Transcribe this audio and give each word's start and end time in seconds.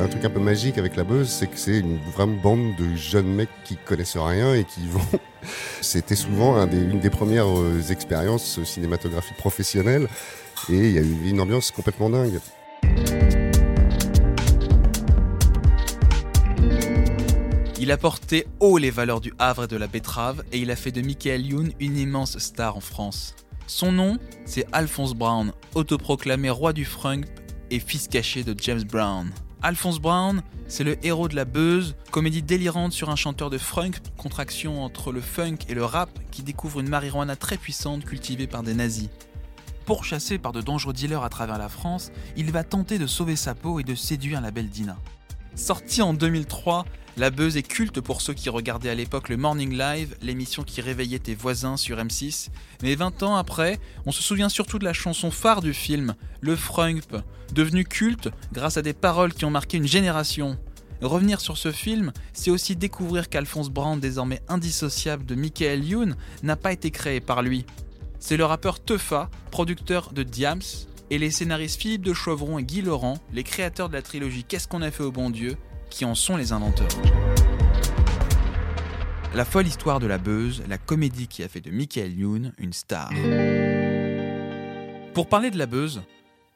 un 0.00 0.08
truc 0.08 0.24
un 0.24 0.30
peu 0.30 0.40
magique 0.40 0.78
avec 0.78 0.96
la 0.96 1.04
buzz, 1.04 1.28
c'est 1.28 1.46
que 1.46 1.58
c'est 1.58 1.78
une 1.78 1.98
vraie 2.12 2.26
bande 2.26 2.76
de 2.76 2.94
jeunes 2.94 3.32
mecs 3.32 3.48
qui 3.64 3.76
connaissent 3.76 4.16
rien 4.16 4.54
et 4.54 4.64
qui 4.64 4.86
vont. 4.88 5.18
C'était 5.80 6.16
souvent 6.16 6.56
une 6.66 7.00
des 7.00 7.10
premières 7.10 7.48
euh, 7.48 7.80
expériences 7.90 8.62
cinématographiques 8.64 9.36
professionnelles 9.36 10.08
et 10.70 10.76
il 10.76 10.92
y 10.92 10.98
a 10.98 11.02
eu 11.02 11.28
une 11.28 11.40
ambiance 11.40 11.70
complètement 11.70 12.10
dingue. 12.10 12.40
Il 17.80 17.92
a 17.92 17.96
porté 17.96 18.46
haut 18.60 18.76
les 18.76 18.90
valeurs 18.90 19.20
du 19.20 19.32
Havre 19.38 19.64
et 19.64 19.68
de 19.68 19.76
la 19.76 19.86
betterave 19.86 20.42
et 20.52 20.58
il 20.58 20.70
a 20.70 20.76
fait 20.76 20.92
de 20.92 21.00
Michael 21.00 21.46
Youn 21.46 21.72
une 21.80 21.96
immense 21.96 22.38
star 22.38 22.76
en 22.76 22.80
France. 22.80 23.34
Son 23.66 23.92
nom, 23.92 24.18
c'est 24.44 24.66
Alphonse 24.72 25.14
Brown, 25.14 25.52
autoproclamé 25.74 26.50
roi 26.50 26.72
du 26.72 26.84
frunk 26.84 27.26
et 27.70 27.78
fils 27.78 28.08
caché 28.08 28.42
de 28.42 28.54
James 28.58 28.82
Brown. 28.82 29.30
Alphonse 29.60 29.98
Brown, 29.98 30.42
c'est 30.68 30.84
le 30.84 31.04
héros 31.04 31.26
de 31.26 31.34
la 31.34 31.44
buzz, 31.44 31.96
comédie 32.12 32.42
délirante 32.42 32.92
sur 32.92 33.10
un 33.10 33.16
chanteur 33.16 33.50
de 33.50 33.58
funk, 33.58 33.90
contraction 34.16 34.84
entre 34.84 35.10
le 35.10 35.20
funk 35.20 35.56
et 35.68 35.74
le 35.74 35.84
rap, 35.84 36.10
qui 36.30 36.42
découvre 36.44 36.78
une 36.78 36.88
marijuana 36.88 37.34
très 37.34 37.56
puissante 37.56 38.04
cultivée 38.04 38.46
par 38.46 38.62
des 38.62 38.74
nazis. 38.74 39.08
Pourchassé 39.84 40.38
par 40.38 40.52
de 40.52 40.60
dangereux 40.60 40.92
dealers 40.92 41.24
à 41.24 41.28
travers 41.28 41.58
la 41.58 41.68
France, 41.68 42.12
il 42.36 42.52
va 42.52 42.62
tenter 42.62 42.98
de 42.98 43.08
sauver 43.08 43.34
sa 43.34 43.56
peau 43.56 43.80
et 43.80 43.84
de 43.84 43.96
séduire 43.96 44.40
la 44.40 44.52
belle 44.52 44.68
Dina. 44.68 44.96
Sorti 45.54 46.02
en 46.02 46.14
2003, 46.14 46.84
la 47.16 47.30
buzz 47.30 47.56
est 47.56 47.62
culte 47.62 48.00
pour 48.00 48.22
ceux 48.22 48.32
qui 48.32 48.48
regardaient 48.48 48.90
à 48.90 48.94
l'époque 48.94 49.28
le 49.28 49.36
Morning 49.36 49.76
Live, 49.76 50.16
l'émission 50.22 50.62
qui 50.62 50.80
réveillait 50.80 51.18
tes 51.18 51.34
voisins 51.34 51.76
sur 51.76 51.98
M6. 51.98 52.48
Mais 52.82 52.94
20 52.94 53.24
ans 53.24 53.36
après, 53.36 53.80
on 54.06 54.12
se 54.12 54.22
souvient 54.22 54.48
surtout 54.48 54.78
de 54.78 54.84
la 54.84 54.92
chanson 54.92 55.30
phare 55.30 55.60
du 55.60 55.74
film, 55.74 56.14
le 56.40 56.54
Frump, 56.54 57.16
devenu 57.52 57.84
culte 57.84 58.28
grâce 58.52 58.76
à 58.76 58.82
des 58.82 58.92
paroles 58.92 59.34
qui 59.34 59.44
ont 59.44 59.50
marqué 59.50 59.78
une 59.78 59.88
génération. 59.88 60.56
Revenir 61.00 61.40
sur 61.40 61.56
ce 61.56 61.72
film, 61.72 62.12
c'est 62.32 62.50
aussi 62.50 62.76
découvrir 62.76 63.28
qu'Alphonse 63.28 63.70
Brand, 63.70 63.98
désormais 63.98 64.42
indissociable 64.48 65.24
de 65.26 65.34
Michael 65.34 65.84
Youn, 65.84 66.16
n'a 66.42 66.56
pas 66.56 66.72
été 66.72 66.90
créé 66.90 67.20
par 67.20 67.42
lui. 67.42 67.64
C'est 68.20 68.36
le 68.36 68.44
rappeur 68.44 68.80
Teufa, 68.80 69.30
producteur 69.50 70.12
de 70.12 70.24
Diams, 70.24 70.60
et 71.10 71.18
les 71.18 71.30
scénaristes 71.30 71.80
Philippe 71.80 72.02
de 72.02 72.12
Chauvron 72.12 72.58
et 72.58 72.64
Guy 72.64 72.82
Laurent, 72.82 73.18
les 73.32 73.42
créateurs 73.42 73.88
de 73.88 73.94
la 73.94 74.02
trilogie 74.02 74.44
Qu'est-ce 74.44 74.68
qu'on 74.68 74.82
a 74.82 74.90
fait 74.90 75.02
au 75.02 75.12
bon 75.12 75.30
Dieu, 75.30 75.56
qui 75.90 76.04
en 76.04 76.14
sont 76.14 76.36
les 76.36 76.52
inventeurs. 76.52 76.88
La 79.34 79.44
folle 79.44 79.66
histoire 79.66 80.00
de 80.00 80.06
la 80.06 80.18
Beuse, 80.18 80.62
la 80.68 80.78
comédie 80.78 81.28
qui 81.28 81.42
a 81.42 81.48
fait 81.48 81.60
de 81.60 81.70
Michael 81.70 82.18
Youn 82.18 82.52
une 82.58 82.72
star. 82.72 83.10
Pour 85.14 85.28
parler 85.28 85.50
de 85.50 85.58
la 85.58 85.66
Beuse, 85.66 86.02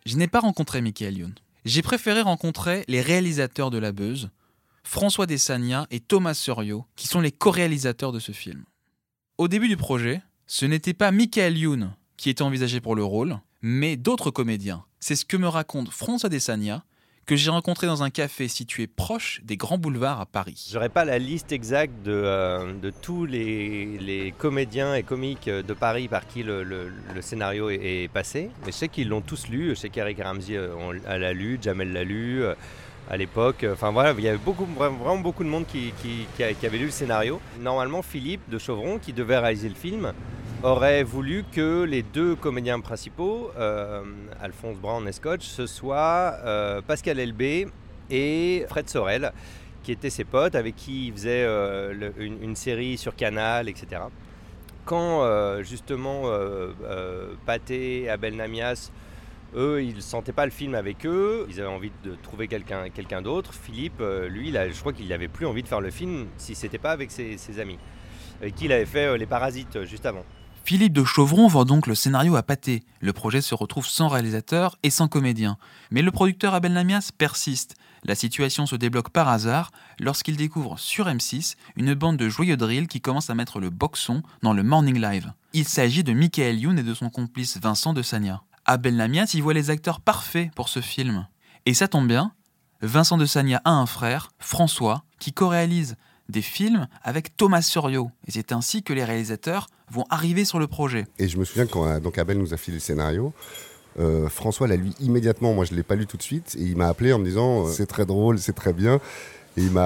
je 0.06 0.16
n'ai 0.16 0.28
pas 0.28 0.40
rencontré 0.40 0.80
Michael 0.80 1.18
Youn. 1.18 1.34
J'ai 1.64 1.82
préféré 1.82 2.22
rencontrer 2.22 2.84
les 2.88 3.00
réalisateurs 3.00 3.70
de 3.70 3.78
la 3.78 3.92
Beuse, 3.92 4.30
François 4.82 5.26
Desagna 5.26 5.86
et 5.90 6.00
Thomas 6.00 6.34
Sorio, 6.34 6.84
qui 6.96 7.06
sont 7.06 7.20
les 7.20 7.32
co-réalisateurs 7.32 8.12
de 8.12 8.18
ce 8.18 8.32
film. 8.32 8.64
Au 9.38 9.48
début 9.48 9.68
du 9.68 9.76
projet, 9.76 10.22
ce 10.46 10.66
n'était 10.66 10.94
pas 10.94 11.12
Michael 11.12 11.56
Youn 11.56 11.94
qui 12.16 12.30
était 12.30 12.42
envisagé 12.42 12.80
pour 12.80 12.94
le 12.94 13.02
rôle, 13.02 13.40
mais 13.62 13.96
d'autres 13.96 14.30
comédiens. 14.30 14.84
C'est 15.00 15.16
ce 15.16 15.24
que 15.24 15.36
me 15.36 15.48
raconte 15.48 15.90
François 15.90 16.28
Desagna, 16.28 16.84
que 17.26 17.36
j'ai 17.36 17.50
rencontré 17.50 17.86
dans 17.86 18.02
un 18.02 18.10
café 18.10 18.48
situé 18.48 18.88
proche 18.88 19.40
des 19.44 19.56
grands 19.56 19.78
boulevards 19.78 20.20
à 20.20 20.26
Paris. 20.26 20.68
J'aurais 20.72 20.88
pas 20.88 21.04
la 21.04 21.18
liste 21.18 21.52
exacte 21.52 22.02
de, 22.02 22.12
euh, 22.12 22.90
tous 23.00 23.26
les, 23.26 24.34
comédiens 24.38 24.94
et 24.94 25.04
comiques 25.04 25.48
de 25.48 25.72
Paris 25.72 26.08
par 26.08 26.26
qui 26.26 26.42
le, 26.42 26.92
scénario 27.20 27.70
est, 27.70 28.10
passé, 28.12 28.50
mais 28.66 28.72
je 28.72 28.76
sais 28.76 28.88
qu'ils 28.88 29.08
l'ont 29.08 29.20
tous 29.20 29.48
lu. 29.48 29.70
Je 29.70 29.74
sais 29.74 29.88
qu'Eric 29.88 30.20
Ramsey 30.20 30.56
euh, 30.56 30.68
l'a 31.06 31.32
lu, 31.32 31.58
Jamel 31.62 31.92
l'a 31.92 32.04
lu. 32.04 32.42
Euh, 32.42 32.54
à 33.10 33.16
l'époque, 33.16 33.66
enfin 33.70 33.90
voilà, 33.90 34.14
il 34.16 34.24
y 34.24 34.28
avait 34.28 34.38
vraiment 34.38 35.18
beaucoup 35.18 35.42
de 35.44 35.48
monde 35.48 35.66
qui, 35.66 35.92
avait 36.38 36.78
lu 36.78 36.86
le 36.86 36.90
scénario. 36.90 37.40
Normalement, 37.60 38.00
Philippe 38.00 38.48
de 38.48 38.58
Chauvron, 38.58 38.98
qui 38.98 39.12
devait 39.12 39.38
réaliser 39.38 39.68
le 39.68 39.74
film, 39.74 40.12
aurait 40.62 41.02
voulu 41.02 41.44
que 41.50 41.82
les 41.82 42.02
deux 42.02 42.36
comédiens 42.36 42.80
principaux, 42.80 43.50
euh, 43.58 44.02
Alphonse 44.40 44.78
Brown 44.78 45.06
et 45.08 45.12
Scotch, 45.12 45.44
ce 45.44 45.66
soient 45.66 46.36
euh, 46.44 46.80
Pascal 46.80 47.18
Elbé 47.18 47.66
et 48.10 48.64
Fred 48.68 48.88
Sorel, 48.88 49.32
qui 49.82 49.90
étaient 49.90 50.10
ses 50.10 50.24
potes, 50.24 50.54
avec 50.54 50.76
qui 50.76 51.08
il 51.08 51.12
faisait 51.12 51.44
euh, 51.44 52.10
une, 52.16 52.54
série 52.54 52.96
sur 52.96 53.16
Canal, 53.16 53.68
etc. 53.68 54.02
Quand 54.84 55.24
justement 55.62 56.22
Pathé 57.46 58.08
Abel 58.08 58.34
Namias, 58.34 58.90
eux, 59.54 59.82
ils 59.82 59.94
ne 59.94 60.00
sentaient 60.00 60.32
pas 60.32 60.44
le 60.44 60.50
film 60.50 60.74
avec 60.74 61.06
eux, 61.06 61.46
ils 61.48 61.60
avaient 61.60 61.68
envie 61.68 61.92
de 62.02 62.16
trouver 62.20 62.48
quelqu'un 62.48 62.90
quelqu'un 62.90 63.22
d'autre. 63.22 63.54
Philippe, 63.54 64.02
lui, 64.28 64.52
je 64.52 64.80
crois 64.80 64.92
qu'il 64.92 65.06
n'avait 65.08 65.28
plus 65.28 65.46
envie 65.46 65.62
de 65.62 65.68
faire 65.68 65.80
le 65.80 65.90
film 65.90 66.26
si 66.36 66.56
c'était 66.56 66.78
pas 66.78 66.90
avec 66.90 67.12
ses, 67.12 67.36
ses 67.38 67.60
amis, 67.60 67.78
avec 68.40 68.56
qui 68.56 68.64
il 68.64 68.72
avait 68.72 68.86
fait 68.86 69.16
Les 69.16 69.26
Parasites 69.26 69.84
juste 69.84 70.04
avant. 70.04 70.24
Philippe 70.64 70.92
de 70.92 71.04
Chauvron 71.04 71.48
vend 71.48 71.64
donc 71.64 71.88
le 71.88 71.96
scénario 71.96 72.36
à 72.36 72.42
Pâté. 72.44 72.84
Le 73.00 73.12
projet 73.12 73.40
se 73.40 73.54
retrouve 73.54 73.86
sans 73.86 74.06
réalisateur 74.06 74.78
et 74.84 74.90
sans 74.90 75.08
comédien. 75.08 75.58
Mais 75.90 76.02
le 76.02 76.12
producteur 76.12 76.54
Abel 76.54 76.72
Namias 76.72 77.10
persiste. 77.16 77.74
La 78.04 78.14
situation 78.14 78.66
se 78.66 78.76
débloque 78.76 79.10
par 79.10 79.28
hasard 79.28 79.72
lorsqu'il 79.98 80.36
découvre 80.36 80.78
sur 80.78 81.06
M6 81.06 81.56
une 81.76 81.94
bande 81.94 82.16
de 82.16 82.28
joyeux 82.28 82.56
drill 82.56 82.86
qui 82.86 83.00
commence 83.00 83.28
à 83.28 83.34
mettre 83.34 83.58
le 83.58 83.70
boxon 83.70 84.22
dans 84.42 84.52
le 84.52 84.62
Morning 84.62 85.00
Live. 85.00 85.32
Il 85.52 85.66
s'agit 85.66 86.04
de 86.04 86.12
Michael 86.12 86.58
Youn 86.58 86.78
et 86.78 86.84
de 86.84 86.94
son 86.94 87.10
complice 87.10 87.58
Vincent 87.58 87.92
de 87.92 88.02
Sagna. 88.02 88.42
Abel 88.64 88.94
Namias 88.94 89.32
y 89.34 89.40
voit 89.40 89.54
les 89.54 89.70
acteurs 89.70 90.00
parfaits 90.00 90.54
pour 90.54 90.68
ce 90.68 90.80
film. 90.80 91.26
Et 91.66 91.74
ça 91.74 91.88
tombe 91.88 92.06
bien, 92.06 92.32
Vincent 92.82 93.16
de 93.16 93.26
Sagna 93.26 93.60
a 93.64 93.70
un 93.70 93.86
frère, 93.86 94.30
François, 94.38 95.04
qui 95.18 95.32
co-réalise 95.32 95.96
des 96.28 96.42
films 96.42 96.86
avec 97.02 97.36
Thomas 97.36 97.62
Sorio. 97.62 98.10
Et 98.26 98.30
c'est 98.30 98.52
ainsi 98.52 98.82
que 98.82 98.92
les 98.92 99.04
réalisateurs 99.04 99.68
vont 99.90 100.04
arriver 100.10 100.44
sur 100.44 100.58
le 100.58 100.66
projet. 100.66 101.06
Et 101.18 101.28
je 101.28 101.38
me 101.38 101.44
souviens 101.44 101.66
quand 101.66 101.86
euh, 101.86 102.00
Abel 102.16 102.38
nous 102.38 102.54
a 102.54 102.56
filé 102.56 102.76
le 102.76 102.80
scénario, 102.80 103.32
euh, 103.98 104.28
François 104.28 104.66
l'a 104.66 104.76
lu 104.76 104.90
immédiatement. 105.00 105.52
Moi, 105.52 105.64
je 105.64 105.72
ne 105.72 105.76
l'ai 105.76 105.82
pas 105.82 105.96
lu 105.96 106.06
tout 106.06 106.16
de 106.16 106.22
suite. 106.22 106.56
Et 106.58 106.62
il 106.62 106.76
m'a 106.76 106.88
appelé 106.88 107.12
en 107.12 107.18
me 107.18 107.24
disant 107.24 107.66
euh, 107.66 107.70
C'est 107.70 107.86
très 107.86 108.06
drôle, 108.06 108.38
c'est 108.38 108.54
très 108.54 108.72
bien. 108.72 109.00
Et 109.58 109.62
il 109.62 109.78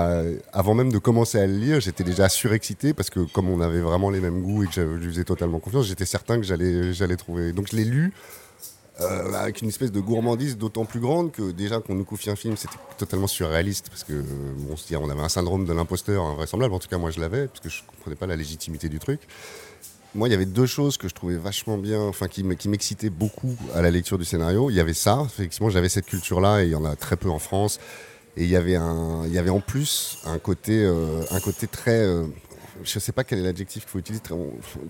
avant 0.52 0.74
même 0.74 0.92
de 0.92 0.98
commencer 0.98 1.40
à 1.40 1.46
le 1.46 1.56
lire, 1.58 1.80
j'étais 1.80 2.04
déjà 2.04 2.28
surexcité 2.28 2.94
parce 2.94 3.10
que 3.10 3.18
comme 3.18 3.48
on 3.48 3.60
avait 3.60 3.80
vraiment 3.80 4.10
les 4.10 4.20
mêmes 4.20 4.40
goûts 4.40 4.62
et 4.62 4.66
que 4.68 4.72
je 4.72 4.82
lui 4.82 5.08
faisais 5.08 5.24
totalement 5.24 5.58
confiance, 5.58 5.86
j'étais 5.86 6.04
certain 6.04 6.36
que 6.36 6.44
j'allais, 6.44 6.92
j'allais 6.92 7.16
trouver. 7.16 7.52
Donc 7.52 7.66
je 7.72 7.76
l'ai 7.76 7.84
lu 7.84 8.12
euh, 9.00 9.32
avec 9.34 9.60
une 9.60 9.68
espèce 9.68 9.92
de 9.92 10.00
gourmandise 10.00 10.56
d'autant 10.56 10.84
plus 10.84 11.00
grande 11.00 11.30
que 11.30 11.50
déjà 11.50 11.80
qu'on 11.80 11.94
nous 11.94 12.04
confie 12.04 12.30
un 12.30 12.36
film, 12.36 12.56
c'était 12.56 12.78
totalement 12.96 13.26
surréaliste 13.26 13.90
parce 13.90 14.04
que 14.04 14.24
on, 14.70 14.98
on 14.98 15.10
avait 15.10 15.20
un 15.20 15.28
syndrome 15.28 15.66
de 15.66 15.72
l'imposteur 15.72 16.24
invraisemblable. 16.24 16.72
En 16.72 16.78
tout 16.78 16.88
cas, 16.88 16.98
moi, 16.98 17.10
je 17.10 17.20
l'avais 17.20 17.46
parce 17.48 17.60
que 17.60 17.68
je 17.68 17.82
comprenais 17.86 18.16
pas 18.16 18.26
la 18.26 18.36
légitimité 18.36 18.88
du 18.88 18.98
truc. 18.98 19.20
Moi, 20.14 20.28
il 20.28 20.30
y 20.30 20.34
avait 20.34 20.46
deux 20.46 20.64
choses 20.64 20.96
que 20.96 21.08
je 21.08 21.14
trouvais 21.14 21.36
vachement 21.36 21.76
bien, 21.76 22.00
enfin 22.00 22.26
qui 22.26 22.42
m'excitaient 22.42 23.10
beaucoup 23.10 23.54
à 23.74 23.82
la 23.82 23.90
lecture 23.90 24.16
du 24.16 24.24
scénario. 24.24 24.70
Il 24.70 24.76
y 24.76 24.80
avait 24.80 24.94
ça, 24.94 25.22
effectivement, 25.26 25.68
j'avais 25.68 25.90
cette 25.90 26.06
culture-là 26.06 26.62
et 26.62 26.66
il 26.66 26.70
y 26.70 26.74
en 26.74 26.86
a 26.86 26.96
très 26.96 27.16
peu 27.16 27.28
en 27.28 27.38
France. 27.38 27.78
Et 28.38 28.44
il 28.44 28.50
y 28.50 28.56
avait 28.56 28.76
un, 28.76 29.24
il 29.26 29.32
y 29.32 29.38
avait 29.38 29.50
en 29.50 29.60
plus 29.60 30.18
un 30.24 30.38
côté, 30.38 30.82
euh, 30.84 31.22
un 31.30 31.40
côté 31.40 31.66
très, 31.66 32.00
euh, 32.00 32.24
je 32.84 32.96
ne 32.96 33.00
sais 33.00 33.12
pas 33.12 33.24
quel 33.24 33.40
est 33.40 33.42
l'adjectif 33.42 33.82
qu'il 33.84 33.90
faut 33.90 33.98
utiliser, 33.98 34.22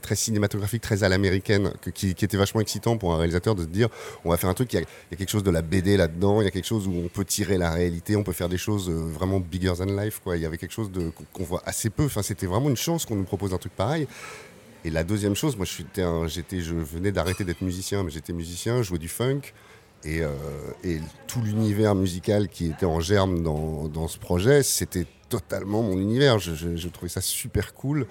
très, 0.03 0.17
cinématographique, 0.17 0.83
très 0.83 1.05
à 1.05 1.09
l'américaine, 1.09 1.73
qui, 1.95 2.11
était 2.11 2.37
vachement 2.37 2.61
excitant 2.61 2.97
pour 2.97 3.15
un 3.15 3.19
réalisateur 3.19 3.55
de 3.55 3.63
se 3.63 3.69
dire 3.69 3.89
on 4.25 4.31
va 4.31 4.37
faire 4.37 4.51
un 4.51 4.55
truc, 4.55 4.73
il 4.73 4.81
y, 4.81 4.83
a, 4.83 5.17
quelque 5.17 5.31
chose 5.31 5.43
de 5.43 5.51
la 5.51 5.63
BD 5.63 5.97
là-dedans, 5.97 6.41
il 6.41 6.45
y 6.45 6.49
a 6.49 6.51
quelque 6.51 6.67
chose 6.67 6.87
où 6.87 6.93
on 6.93 7.09
peut 7.09 7.25
tirer 7.25 7.59
la 7.59 7.71
réalité, 7.71 8.17
on 8.17 8.23
peut 8.23 8.33
faire 8.33 8.49
des 8.49 8.59
choses 8.59 8.89
euh, 8.89 8.93
vraiment 8.93 9.41
bigger 9.41 9.75
than 9.79 9.85
life. 9.87 10.21
Il 10.35 10.41
y 10.41 10.47
avait 10.47 10.59
quelque 10.59 10.73
chose 10.73 10.91
qu'on 11.33 11.45
voit 11.45 11.63
assez 11.67 11.91
peu. 11.91 12.05
Enfin, 12.05 12.23
c'était 12.23 12.47
vraiment 12.47 12.69
une 12.69 12.77
chance 12.77 13.07
qu'on 13.07 13.17
nous 13.17 13.25
propose 13.25 13.55
un 13.55 13.59
truc 13.59 13.73
pareil. 13.75 14.07
Et 14.85 14.91
la 14.91 15.03
deuxième 15.03 15.35
chose, 15.35 15.57
moi, 15.57 15.67
j'étais, 15.67 16.61
je 16.61 16.75
venais 16.75 17.11
d'arrêter 17.11 17.45
d'être 17.45 17.63
musicien, 17.63 18.05
mais 18.05 18.11
j'étais 18.11 18.33
musicien, 18.33 18.83
jouais 18.83 18.99
du 18.99 19.09
funk. 19.09 19.41
Et, 20.05 20.21
euh, 20.21 20.29
et 20.85 21.01
tout 21.27 21.41
l'univers 21.41 21.95
musical 21.95 22.49
qui 22.49 22.67
était 22.67 22.87
en 22.87 23.01
germe 23.01 23.43
dans, 23.43 23.89
dans 23.89 24.07
ce 24.07 24.19
projet, 24.19 24.63
c'était 24.63 25.07
totalement 25.29 25.83
mon 25.83 25.99
univers. 25.99 26.39
Je, 26.39 26.89
trouvais 26.89 27.09
ça 27.09 27.21
super 27.21 27.75
cool 27.75 28.07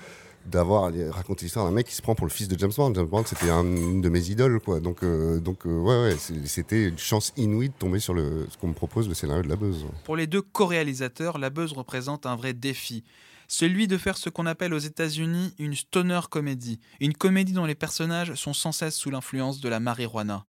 d'avoir 0.45 0.91
raconté 1.09 1.45
l'histoire 1.45 1.65
d'un 1.65 1.71
mec 1.71 1.87
qui 1.87 1.95
se 1.95 2.03
prend 2.03 2.13
pour 2.13 2.27
le 2.27 2.31
fils 2.31 2.47
de 2.47 2.57
James 2.59 2.71
Bond. 2.75 2.93
James 2.93 3.07
Bond, 3.07 3.23
c'était 3.25 3.49
une 3.49 4.01
de 4.01 4.09
mes 4.09 4.29
idoles, 4.29 4.59
quoi. 4.59 4.79
Donc, 4.79 5.03
euh, 5.03 5.39
donc 5.39 5.65
euh, 5.65 5.79
ouais, 5.79 6.03
ouais 6.03 6.17
c'était 6.45 6.89
une 6.89 6.99
chance 6.99 7.33
inouïe 7.35 7.69
de 7.69 7.73
tomber 7.73 7.99
sur 7.99 8.15
ce 8.15 8.57
qu'on 8.57 8.67
me 8.67 8.73
propose, 8.73 9.07
le 9.07 9.15
scénario 9.15 9.41
de 9.41 9.49
La 9.49 9.55
Buzz. 9.55 9.85
Pour 10.03 10.15
les 10.15 10.27
deux 10.27 10.41
co-réalisateurs, 10.41 11.39
La 11.39 11.49
Buzz 11.49 11.73
représente 11.73 12.25
un 12.25 12.35
vrai 12.35 12.53
défi. 12.53 13.03
Celui 13.47 13.87
de 13.87 13.97
faire 13.97 14.17
ce 14.17 14.29
qu'on 14.29 14.45
appelle 14.45 14.73
aux 14.73 14.79
États-Unis 14.79 15.53
une 15.59 15.75
stoner 15.75 16.21
comédie, 16.29 16.79
une 16.99 17.13
comédie 17.13 17.53
dont 17.53 17.65
les 17.65 17.75
personnages 17.75 18.33
sont 18.35 18.53
sans 18.53 18.71
cesse 18.71 18.95
sous 18.95 19.11
l'influence 19.11 19.61
de 19.61 19.69
la 19.69 19.79
marijuana. 19.79 20.45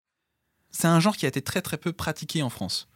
C'est 0.71 0.89
un 0.89 1.01
genre 1.01 1.17
qui 1.17 1.25
a 1.27 1.29
été 1.29 1.43
très 1.43 1.63
très 1.63 1.79
peu 1.79 1.93
pratiqué 1.93 2.43
en 2.43 2.51
France. 2.51 2.89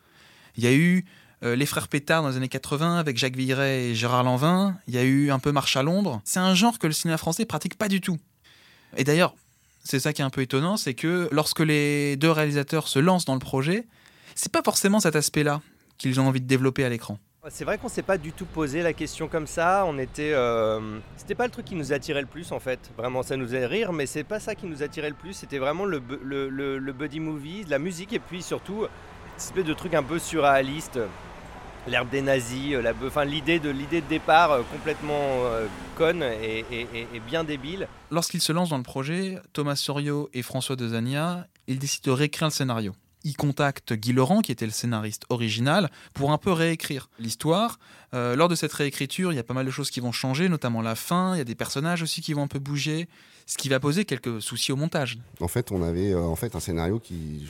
Il 0.56 0.64
y 0.64 0.66
a 0.66 0.74
eu 0.74 1.04
euh, 1.46 1.56
les 1.56 1.66
frères 1.66 1.88
Pétard 1.88 2.22
dans 2.22 2.28
les 2.28 2.36
années 2.36 2.48
80 2.48 2.98
avec 2.98 3.16
Jacques 3.16 3.36
Villeray 3.36 3.90
et 3.90 3.94
Gérard 3.94 4.24
Lanvin. 4.24 4.76
Il 4.88 4.94
y 4.94 4.98
a 4.98 5.02
eu 5.02 5.30
un 5.30 5.38
peu 5.38 5.52
Marche 5.52 5.76
à 5.76 5.82
Londres. 5.82 6.20
C'est 6.24 6.40
un 6.40 6.54
genre 6.54 6.78
que 6.78 6.86
le 6.86 6.92
cinéma 6.92 7.16
français 7.16 7.46
pratique 7.46 7.78
pas 7.78 7.88
du 7.88 8.00
tout. 8.00 8.18
Et 8.96 9.04
d'ailleurs, 9.04 9.34
c'est 9.84 10.00
ça 10.00 10.12
qui 10.12 10.22
est 10.22 10.24
un 10.24 10.30
peu 10.30 10.42
étonnant, 10.42 10.76
c'est 10.76 10.94
que 10.94 11.28
lorsque 11.32 11.60
les 11.60 12.16
deux 12.16 12.30
réalisateurs 12.30 12.88
se 12.88 12.98
lancent 12.98 13.24
dans 13.24 13.34
le 13.34 13.40
projet, 13.40 13.86
c'est 14.34 14.52
pas 14.52 14.62
forcément 14.62 15.00
cet 15.00 15.16
aspect-là 15.16 15.62
qu'ils 15.96 16.20
ont 16.20 16.26
envie 16.26 16.40
de 16.40 16.46
développer 16.46 16.84
à 16.84 16.88
l'écran 16.88 17.18
c'est 17.48 17.64
vrai 17.64 17.78
qu'on 17.78 17.88
s'est 17.88 18.02
pas 18.02 18.18
du 18.18 18.32
tout 18.32 18.44
posé 18.44 18.82
la 18.82 18.92
question 18.92 19.28
comme 19.28 19.46
ça. 19.46 19.84
On 19.86 19.98
était, 19.98 20.32
euh, 20.32 20.98
c'était 21.16 21.34
pas 21.34 21.44
le 21.44 21.50
truc 21.50 21.64
qui 21.64 21.74
nous 21.74 21.92
attirait 21.92 22.20
le 22.20 22.26
plus 22.26 22.52
en 22.52 22.60
fait. 22.60 22.90
Vraiment, 22.96 23.22
ça 23.22 23.36
nous 23.36 23.46
faisait 23.46 23.66
rire, 23.66 23.92
mais 23.92 24.06
c'est 24.06 24.24
pas 24.24 24.40
ça 24.40 24.54
qui 24.54 24.66
nous 24.66 24.82
attirait 24.82 25.10
le 25.10 25.14
plus. 25.14 25.32
C'était 25.32 25.58
vraiment 25.58 25.84
le, 25.84 26.00
buddy 26.92 27.20
movie, 27.20 27.64
la 27.68 27.78
musique 27.78 28.12
et 28.12 28.18
puis 28.18 28.42
surtout, 28.42 28.86
cette 29.36 29.50
espèce 29.50 29.64
de 29.64 29.74
truc 29.74 29.94
un 29.94 30.02
peu 30.02 30.18
surréaliste. 30.18 30.98
L'herbe 31.88 32.08
des 32.10 32.22
nazis, 32.22 32.72
la, 32.72 32.92
enfin 33.04 33.24
l'idée 33.24 33.58
de 33.58 33.70
l'idée 33.70 34.00
de 34.00 34.06
départ 34.06 34.52
euh, 34.52 34.62
complètement 34.72 35.44
euh, 35.44 35.66
conne 35.96 36.22
et, 36.22 36.64
et, 36.70 37.20
bien 37.20 37.44
débile. 37.44 37.88
Lorsqu'ils 38.10 38.42
se 38.42 38.52
lancent 38.52 38.70
dans 38.70 38.76
le 38.76 38.82
projet, 38.82 39.38
Thomas 39.52 39.76
Sorio 39.76 40.28
et 40.34 40.42
François 40.42 40.76
Dezania, 40.76 41.46
ils 41.66 41.78
décident 41.78 42.12
de 42.12 42.16
réécrire 42.16 42.48
le 42.48 42.52
scénario 42.52 42.92
il 43.26 43.36
contacte 43.36 43.92
Guy 43.92 44.12
Laurent, 44.12 44.40
qui 44.40 44.52
était 44.52 44.66
le 44.66 44.72
scénariste 44.72 45.24
original, 45.30 45.90
pour 46.14 46.30
un 46.30 46.38
peu 46.38 46.52
réécrire 46.52 47.10
l'histoire. 47.18 47.80
Euh, 48.14 48.36
lors 48.36 48.48
de 48.48 48.54
cette 48.54 48.72
réécriture, 48.72 49.32
il 49.32 49.36
y 49.36 49.40
a 49.40 49.42
pas 49.42 49.52
mal 49.52 49.66
de 49.66 49.70
choses 49.72 49.90
qui 49.90 49.98
vont 49.98 50.12
changer, 50.12 50.48
notamment 50.48 50.80
la 50.80 50.94
fin, 50.94 51.34
il 51.34 51.38
y 51.38 51.40
a 51.40 51.44
des 51.44 51.56
personnages 51.56 52.02
aussi 52.02 52.22
qui 52.22 52.34
vont 52.34 52.44
un 52.44 52.46
peu 52.46 52.60
bouger, 52.60 53.08
ce 53.46 53.58
qui 53.58 53.68
va 53.68 53.80
poser 53.80 54.04
quelques 54.04 54.40
soucis 54.40 54.70
au 54.70 54.76
montage. 54.76 55.18
En 55.40 55.48
fait, 55.48 55.72
on 55.72 55.82
avait 55.82 56.12
euh, 56.12 56.20
en 56.20 56.36
fait 56.36 56.54
un 56.54 56.60
scénario 56.60 57.00
qui... 57.00 57.46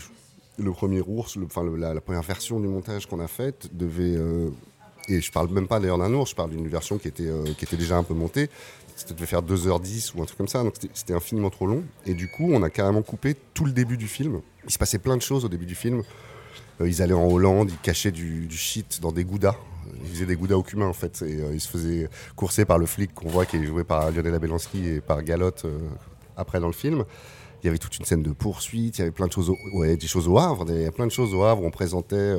Le 0.59 0.73
premier 0.73 1.03
ours, 1.07 1.37
enfin 1.45 1.65
la, 1.77 2.01
première 2.01 2.23
version 2.23 2.61
du 2.61 2.69
montage 2.69 3.07
qu'on 3.07 3.21
a 3.21 3.29
faite 3.29 3.69
devait... 3.73 4.17
Euh, 4.17 4.51
et 5.09 5.21
je 5.21 5.31
parle 5.31 5.49
même 5.51 5.69
pas 5.69 5.79
d'ailleurs 5.79 5.99
d'un 5.99 6.13
ours, 6.15 6.31
je 6.31 6.35
parle 6.35 6.51
d'une 6.51 6.67
version 6.67 6.99
qui 6.99 7.07
était, 7.07 7.31
qui 7.57 7.65
était 7.65 7.77
déjà 7.77 7.97
un 7.97 8.03
peu 8.03 8.15
montée, 8.15 8.51
c'était 8.97 9.13
devait 9.13 9.27
faire 9.27 9.43
2h10 9.43 10.13
ou 10.17 10.23
un 10.23 10.25
truc 10.25 10.39
comme 10.39 10.49
ça, 10.49 10.63
donc 10.63 10.75
c'était 10.95 11.13
infiniment 11.13 11.51
trop 11.51 11.67
long. 11.67 11.85
Et 12.07 12.15
du 12.15 12.29
coup, 12.29 12.51
on 12.51 12.63
a 12.63 12.71
carrément 12.71 13.03
coupé 13.03 13.37
tout 13.53 13.67
le 13.67 13.73
début 13.73 13.99
du 13.99 14.09
film. 14.09 14.41
Il 14.65 14.71
se 14.71 14.79
passait 14.79 14.99
plein 14.99 15.17
de 15.17 15.23
choses 15.23 15.45
au 15.45 15.49
début 15.49 15.67
du 15.67 15.75
film. 15.75 16.03
Euh, 16.81 16.89
ils 16.89 17.03
allaient 17.03 17.13
en 17.13 17.29
Hollande, 17.29 17.71
ils 17.71 17.79
cachaient 17.79 18.11
du, 18.11 18.49
shit 18.51 19.01
dans 19.03 19.13
des 19.13 19.25
goudas. 19.25 19.57
Ils 20.03 20.09
faisaient 20.09 20.27
des 20.27 20.37
goudas 20.37 20.57
au 20.57 20.63
cumin 20.63 20.87
en 20.87 20.95
fait. 20.95 21.23
Et 21.23 21.43
euh, 21.43 21.53
ils 21.53 21.61
se 21.61 21.69
faisaient 21.69 22.09
courser 22.35 22.65
par 22.65 22.79
le 22.79 22.87
flic 22.87 23.15
qu'on 23.15 23.29
voit 23.29 23.45
qui 23.45 23.57
est 23.57 23.65
joué 23.65 23.85
par 23.85 24.11
Lionel 24.11 24.35
Abelansky 24.35 24.89
et 24.89 25.01
par 25.01 25.23
Galotte 25.23 25.67
euh, 25.67 25.79
après 26.37 26.59
dans 26.59 26.67
le 26.67 26.73
film. 26.73 27.05
Il 27.67 27.71
y 27.71 27.71
avait 27.71 27.79
toute 27.79 27.99
une 27.99 28.05
scène 28.05 28.23
de 28.23 28.31
poursuite, 28.31 28.97
il 28.97 29.01
y 29.01 29.03
avait 29.03 29.11
plein 29.11 29.27
de 29.27 29.33
choses 29.33 29.51
au, 29.51 29.57
ouais, 29.73 29.97
des 29.97 30.07
choses 30.07 30.29
au 30.29 30.39
Havre, 30.39 30.67
il 30.69 30.83
y 30.83 30.87
a 30.87 30.93
plein 30.93 31.07
de 31.07 31.11
choses 31.11 31.35
au 31.35 31.43
Havre. 31.43 31.65
On 31.65 31.71
présentait 31.73 32.37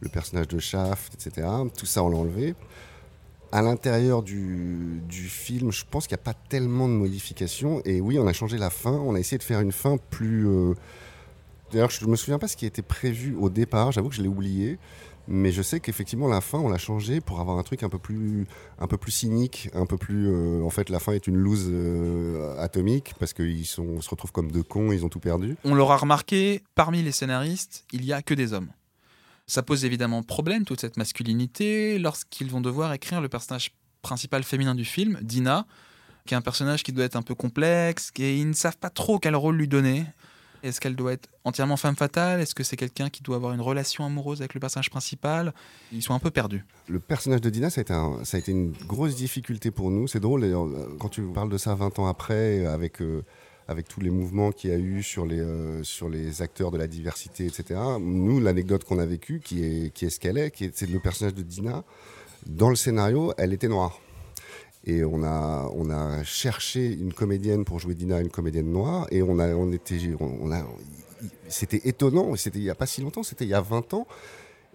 le 0.00 0.08
personnage 0.08 0.46
de 0.46 0.60
Shaft, 0.60 1.14
etc. 1.14 1.48
Tout 1.76 1.86
ça 1.86 2.04
on 2.04 2.08
l'a 2.08 2.18
enlevé 2.18 2.54
à 3.54 3.62
l'intérieur 3.62 4.24
du, 4.24 5.00
film, 5.28 5.70
je 5.70 5.84
pense 5.88 6.08
qu'il 6.08 6.16
n'y 6.16 6.22
a 6.22 6.24
pas 6.24 6.34
tellement 6.34 6.88
de 6.88 6.94
modifications. 6.94 7.80
Et 7.84 8.00
oui, 8.00 8.18
on 8.18 8.26
a 8.26 8.32
changé 8.32 8.58
la 8.58 8.68
fin. 8.68 8.90
On 8.90 9.14
a 9.14 9.20
essayé 9.20 9.38
de 9.38 9.44
faire 9.44 9.60
une 9.60 9.70
fin 9.70 9.96
plus. 10.10 10.48
Euh, 10.48 10.74
d'ailleurs, 11.70 11.90
je 11.90 12.04
ne 12.04 12.10
me 12.10 12.16
souviens 12.16 12.40
pas 12.40 12.48
ce 12.48 12.56
qui 12.56 12.66
était 12.66 12.82
prévu 12.82 13.36
au 13.38 13.50
départ. 13.50 13.92
J'avoue 13.92 14.08
que 14.08 14.16
je 14.16 14.22
l'ai 14.22 14.28
oublié. 14.28 14.76
Mais 15.26 15.52
je 15.52 15.62
sais 15.62 15.80
qu'effectivement, 15.80 16.28
la 16.28 16.40
fin, 16.40 16.58
on 16.58 16.68
l'a 16.68 16.78
changé 16.78 17.20
pour 17.20 17.40
avoir 17.40 17.58
un 17.58 17.62
truc 17.62 17.82
un 17.82 17.88
peu 17.88 17.98
plus, 17.98 18.46
un 18.78 18.86
peu 18.86 18.98
plus 18.98 19.12
cynique, 19.12 19.70
un 19.72 19.86
peu 19.86 19.96
plus. 19.96 20.28
Euh, 20.28 20.62
en 20.62 20.70
fait, 20.70 20.90
la 20.90 21.00
fin 21.00 21.12
est 21.12 21.26
une 21.26 21.36
loose 21.36 21.68
euh, 21.70 22.58
atomique 22.58 23.14
parce 23.18 23.32
qu'ils 23.32 23.66
se 23.66 23.80
retrouvent 23.80 24.32
comme 24.32 24.52
deux 24.52 24.62
cons, 24.62 24.92
ils 24.92 25.04
ont 25.04 25.08
tout 25.08 25.20
perdu. 25.20 25.56
On 25.64 25.74
l'aura 25.74 25.96
remarqué, 25.96 26.62
parmi 26.74 27.02
les 27.02 27.12
scénaristes, 27.12 27.84
il 27.92 28.02
n'y 28.02 28.12
a 28.12 28.22
que 28.22 28.34
des 28.34 28.52
hommes. 28.52 28.68
Ça 29.46 29.62
pose 29.62 29.84
évidemment 29.84 30.22
problème, 30.22 30.64
toute 30.64 30.80
cette 30.80 30.96
masculinité, 30.96 31.98
lorsqu'ils 31.98 32.50
vont 32.50 32.60
devoir 32.60 32.92
écrire 32.92 33.20
le 33.20 33.28
personnage 33.28 33.72
principal 34.02 34.42
féminin 34.42 34.74
du 34.74 34.84
film, 34.84 35.18
Dina, 35.22 35.66
qui 36.26 36.34
est 36.34 36.36
un 36.36 36.42
personnage 36.42 36.82
qui 36.82 36.92
doit 36.92 37.04
être 37.04 37.16
un 37.16 37.22
peu 37.22 37.34
complexe, 37.34 38.10
et 38.18 38.38
ils 38.38 38.48
ne 38.48 38.54
savent 38.54 38.78
pas 38.78 38.90
trop 38.90 39.18
quel 39.18 39.36
rôle 39.36 39.56
lui 39.56 39.68
donner. 39.68 40.04
Est-ce 40.64 40.80
qu'elle 40.80 40.96
doit 40.96 41.12
être 41.12 41.28
entièrement 41.44 41.76
femme 41.76 41.94
fatale? 41.94 42.40
Est-ce 42.40 42.54
que 42.54 42.64
c'est 42.64 42.76
quelqu'un 42.76 43.10
qui 43.10 43.22
doit 43.22 43.36
avoir 43.36 43.52
une 43.52 43.60
relation 43.60 44.04
amoureuse 44.06 44.40
avec 44.40 44.54
le 44.54 44.60
personnage 44.60 44.88
principal? 44.88 45.52
Ils 45.92 46.02
sont 46.02 46.14
un 46.14 46.18
peu 46.18 46.30
perdus. 46.30 46.64
Le 46.88 46.98
personnage 46.98 47.42
de 47.42 47.50
Dina, 47.50 47.68
ça 47.68 47.80
a 47.80 47.82
été, 47.82 48.38
été 48.38 48.50
une 48.50 48.72
grosse 48.86 49.14
difficulté 49.14 49.70
pour 49.70 49.90
nous. 49.90 50.08
C'est 50.08 50.20
drôle, 50.20 50.50
quand 50.98 51.10
tu 51.10 51.22
parles 51.22 51.50
de 51.50 51.58
ça 51.58 51.74
20 51.74 51.98
ans 51.98 52.06
après, 52.06 52.66
avec... 52.66 53.00
Euh, 53.02 53.22
avec 53.66 53.88
tous 53.88 54.00
les 54.00 54.10
mouvements 54.10 54.52
qu'il 54.52 54.68
y 54.68 54.72
a 54.74 54.76
eu 54.76 55.02
sur 55.02 55.24
les, 55.24 55.40
euh, 55.40 55.82
sur 55.82 56.10
les 56.10 56.42
acteurs 56.42 56.70
de 56.70 56.76
la 56.76 56.86
diversité, 56.86 57.46
etc. 57.46 57.80
Nous, 57.98 58.38
l'anecdote 58.38 58.84
qu'on 58.84 58.98
a 58.98 59.06
vécue, 59.06 59.40
qui 59.40 59.64
est, 59.64 59.90
qui 59.90 60.04
est 60.04 60.10
ce 60.10 60.20
qu'elle 60.20 60.36
est, 60.36 60.52
c'est 60.74 60.86
le 60.86 60.98
personnage 60.98 61.32
de 61.32 61.40
Dina, 61.40 61.82
dans 62.46 62.68
le 62.68 62.76
scénario, 62.76 63.32
elle 63.38 63.54
était 63.54 63.68
noire. 63.68 63.98
Et 64.86 65.02
on 65.02 65.22
a, 65.22 65.70
on 65.74 65.88
a 65.88 66.22
cherché 66.24 66.92
une 66.92 67.12
comédienne 67.12 67.64
pour 67.64 67.78
jouer 67.78 67.94
Dina, 67.94 68.20
une 68.20 68.28
comédienne 68.28 68.70
noire, 68.70 69.06
et 69.10 69.22
on 69.22 69.38
a, 69.38 69.54
on 69.54 69.72
était, 69.72 69.98
on 70.20 70.52
a, 70.52 70.62
c'était 71.48 71.80
étonnant, 71.84 72.36
c'était 72.36 72.58
il 72.58 72.64
n'y 72.64 72.70
a 72.70 72.74
pas 72.74 72.86
si 72.86 73.00
longtemps, 73.00 73.22
c'était 73.22 73.44
il 73.44 73.50
y 73.50 73.54
a 73.54 73.62
20 73.62 73.94
ans. 73.94 74.06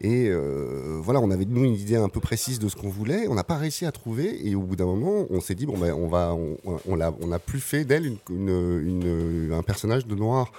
Et 0.01 0.29
euh, 0.29 0.99
voilà, 1.01 1.19
on 1.19 1.29
avait 1.29 1.45
nous 1.45 1.65
une 1.65 1.73
idée 1.73 1.97
un 1.97 2.07
peu 2.07 2.21
précise 2.21 2.57
de 2.57 2.69
ce 2.69 2.75
qu'on 2.75 2.89
voulait. 2.89 3.27
On 3.27 3.35
n'a 3.35 3.43
pas 3.43 3.57
réussi 3.57 3.85
à 3.85 3.91
trouver. 3.91 4.47
Et 4.47 4.55
au 4.55 4.61
bout 4.61 4.77
d'un 4.77 4.85
moment, 4.85 5.25
on 5.29 5.41
s'est 5.41 5.55
dit 5.55 5.65
bon 5.65 5.77
ben 5.77 5.93
on 5.93 6.07
va, 6.07 6.33
on, 6.33 6.57
on, 6.87 7.39
plus 7.39 7.59
fait 7.59 7.83
d'elle 7.83 8.15
une, 8.29 9.51
un 9.51 9.63
personnage 9.63 10.07
de 10.07 10.15
noir. 10.15 10.53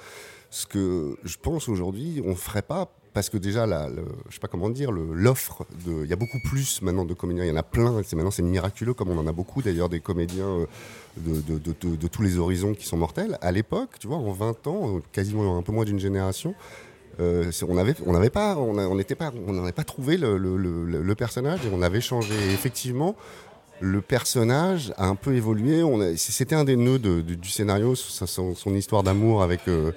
Ce 0.50 0.67
que 0.67 1.17
je 1.25 1.38
pense 1.38 1.69
aujourd'hui, 1.69 2.23
on 2.25 2.35
ferait 2.35 2.62
pas 2.62 2.93
parce 3.12 3.29
que 3.29 3.37
déjà, 3.37 3.67
la, 3.67 3.89
le, 3.89 4.05
je 4.29 4.35
sais 4.35 4.41
pas 4.41 4.49
comment 4.49 4.71
dire, 4.71 4.93
l'offre 4.93 5.67
il 5.87 6.07
y 6.07 6.12
a 6.12 6.17
beaucoup 6.17 6.39
plus 6.45 6.81
maintenant 6.83 7.05
de 7.05 7.15
comédiens. 7.15 7.45
Il 7.45 7.49
y 7.49 7.53
en 7.53 7.57
a 7.57 7.62
plein. 7.62 8.01
C'est 8.05 8.17
maintenant 8.17 8.31
c'est 8.31 8.43
miraculeux 8.43 8.95
comme 8.95 9.11
on 9.11 9.19
en 9.19 9.27
a 9.27 9.33
beaucoup 9.33 9.62
d'ailleurs 9.62 9.89
des 9.89 10.01
comédiens 10.01 10.47
euh, 10.47 10.67
de, 11.19 12.09
tous 12.09 12.23
les 12.23 12.39
horizons 12.39 12.75
qui 12.75 12.87
sont 12.87 12.97
mortels. 12.97 13.39
À 13.41 13.53
l'époque, 13.53 13.99
tu 13.99 14.07
vois, 14.07 14.17
en 14.17 14.33
20 14.33 14.67
ans, 14.67 15.01
quasiment 15.12 15.57
un 15.57 15.62
peu 15.62 15.73
moins 15.73 15.85
d'une 15.85 16.01
génération 16.01 16.55
euh, 17.19 17.51
on 17.69 17.75
n'avait 17.75 18.31
pas, 18.31 18.57
on 18.57 18.95
n'était 18.95 19.15
pas, 19.15 19.31
on 19.47 19.53
n'avait 19.53 19.73
pas 19.73 19.85
trouvé 19.85 20.17
le, 20.17 21.15
personnage 21.15 21.61
et 21.67 21.71
on 21.73 21.83
avait 21.83 22.01
changé. 22.01 22.33
effectivement, 22.53 23.15
le 23.81 24.01
personnage 24.01 24.93
a 24.97 25.07
un 25.07 25.17
peu 25.17 25.35
évolué. 25.35 25.83
C'était 26.17 26.55
un 26.55 26.65
des 26.65 26.77
nœuds 26.77 26.99
du 26.99 27.49
scénario, 27.49 27.95
son, 27.95 28.75
histoire 28.75 29.03
d'amour 29.03 29.43
avec 29.43 29.69
euh, 29.69 29.93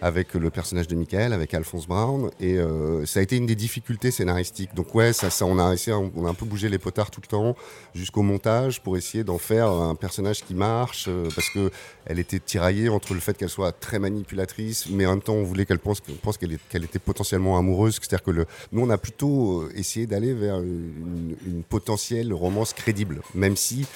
avec 0.00 0.34
le 0.34 0.50
personnage 0.50 0.88
de 0.88 0.94
Michael, 0.94 1.32
avec 1.32 1.54
Alphonse 1.54 1.86
Brown, 1.86 2.30
et 2.40 2.58
euh, 2.58 3.04
ça 3.06 3.20
a 3.20 3.22
été 3.22 3.36
une 3.36 3.46
des 3.46 3.56
difficultés 3.56 4.10
scénaristiques. 4.10 4.74
Donc 4.74 4.94
ouais, 4.94 5.12
ça, 5.12 5.30
ça, 5.30 5.44
on 5.44 5.58
a 5.58 5.72
essayé, 5.72 5.96
on 5.96 6.26
a 6.26 6.30
un 6.30 6.34
peu 6.34 6.46
bougé 6.46 6.68
les 6.68 6.78
potards 6.78 7.10
tout 7.10 7.20
le 7.20 7.26
temps 7.26 7.56
jusqu'au 7.94 8.22
montage 8.22 8.80
pour 8.80 8.96
essayer 8.96 9.24
d'en 9.24 9.38
faire 9.38 9.68
un 9.68 9.94
personnage 9.94 10.44
qui 10.44 10.54
marche, 10.54 11.06
euh, 11.08 11.28
parce 11.34 11.50
que 11.50 11.70
elle 12.06 12.18
était 12.18 12.38
tiraillée 12.38 12.88
entre 12.88 13.14
le 13.14 13.20
fait 13.20 13.36
qu'elle 13.36 13.48
soit 13.48 13.72
très 13.72 13.98
manipulatrice, 13.98 14.88
mais 14.90 15.06
en 15.06 15.10
même 15.10 15.22
temps 15.22 15.34
on 15.34 15.42
voulait 15.42 15.66
qu'elle 15.66 15.78
pense, 15.78 16.00
pense 16.00 16.38
qu'elle, 16.38 16.58
qu'elle 16.68 16.84
était 16.84 16.98
potentiellement 16.98 17.58
amoureuse. 17.58 17.98
C'est-à-dire 18.00 18.22
que 18.22 18.30
le, 18.30 18.46
nous 18.72 18.82
on 18.82 18.90
a 18.90 18.98
plutôt 18.98 19.62
euh, 19.62 19.72
essayé 19.74 20.06
d'aller 20.06 20.32
vers 20.32 20.60
une, 20.60 21.36
une 21.46 21.62
potentielle 21.64 22.32
romance 22.32 22.72
crédible, 22.72 23.20
même 23.34 23.56
si 23.56 23.86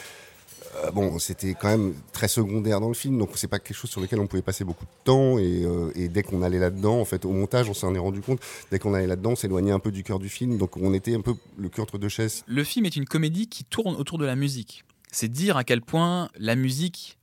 euh, 0.77 0.91
bon, 0.91 1.19
c'était 1.19 1.55
quand 1.55 1.69
même 1.69 1.95
très 2.13 2.29
secondaire 2.29 2.81
dans 2.81 2.89
le 2.89 2.95
film, 2.95 3.19
donc 3.19 3.31
c'est 3.35 3.49
pas 3.49 3.59
quelque 3.59 3.77
chose 3.77 3.91
sur 3.91 4.01
lequel 4.01 4.21
on 4.21 4.27
pouvait 4.27 4.43
passer 4.43 4.65
beaucoup 4.65 4.85
de 4.85 5.05
temps. 5.05 5.39
Et, 5.39 5.65
euh, 5.65 6.09
dès 6.09 6.23
qu'on 6.23 6.43
allait 6.43 6.59
là-dedans, 6.59 7.01
en 7.01 7.05
fait, 7.05 7.25
au 7.25 7.31
montage, 7.31 7.69
on 7.69 7.75
s'en 7.75 7.95
est 7.95 7.99
rendu 7.99 8.21
compte. 8.21 8.41
Dès 8.71 8.79
qu'on 8.79 8.95
allait 8.95 9.07
là-dedans, 9.07 9.33
on 9.33 9.37
s'éloignait 9.37 9.73
un 9.73 9.79
peu 9.79 9.93
du 9.93 10.03
cœur 10.03 10.19
du 10.19 10.29
film, 10.29 10.59
donc 10.59 10.77
on 10.77 10.95
était 10.95 11.15
un 11.15 11.21
peu 11.21 11.35
le 11.59 11.69
cul 11.69 11.81
entre 11.81 11.99
deux 11.99 12.09
chaises. 12.09 12.45
Le 12.47 12.65
film 12.65 12.87
est 12.87 12.97
une 12.97 13.05
comédie 13.05 13.49
qui 13.49 13.65
tourne 13.65 13.95
autour 13.97 14.19
de 14.19 14.25
la 14.25 14.37
musique. 14.37 14.85
C'est 15.11 15.29
dire 15.29 15.57
à 15.57 15.65
quel 15.65 15.83
point 15.83 16.31
la 16.39 16.57
musique 16.57 17.19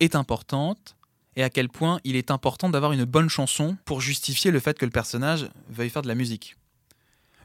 est 0.00 0.14
importante 0.14 0.96
et 1.36 1.42
à 1.42 1.48
quel 1.50 1.68
point 1.68 1.98
il 2.04 2.16
est 2.16 2.30
important 2.30 2.68
d'avoir 2.68 2.92
une 2.92 3.04
bonne 3.04 3.30
chanson 3.30 3.76
pour 3.86 4.02
justifier 4.02 4.50
le 4.50 4.60
fait 4.60 4.78
que 4.78 4.84
le 4.84 4.90
personnage 4.90 5.48
veuille 5.70 5.88
faire 5.88 6.02
de 6.02 6.08
la 6.08 6.14
musique. 6.14 6.56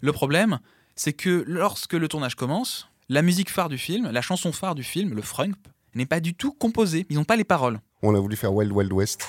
Le 0.02 0.12
problème, 0.12 0.60
c'est 0.96 1.14
que 1.14 1.44
lorsque 1.48 1.94
le 1.94 2.08
tournage 2.08 2.36
commence, 2.36 2.90
la 3.10 3.22
musique 3.22 3.50
phare 3.50 3.70
du 3.70 3.78
film, 3.78 4.10
la 4.12 4.22
chanson 4.22 4.52
phare 4.52 4.76
du 4.76 4.84
film, 4.84 5.14
le 5.14 5.22
frunk, 5.22 5.56
n'est 5.96 6.06
pas 6.06 6.20
du 6.20 6.34
tout 6.34 6.52
composée. 6.52 7.06
Ils 7.10 7.16
n'ont 7.16 7.24
pas 7.24 7.36
les 7.36 7.44
paroles. 7.44 7.80
On 8.04 8.14
a 8.16 8.20
voulu 8.20 8.36
faire 8.36 8.54
Wild 8.54 8.72
Wild 8.72 8.92
West. 8.92 9.26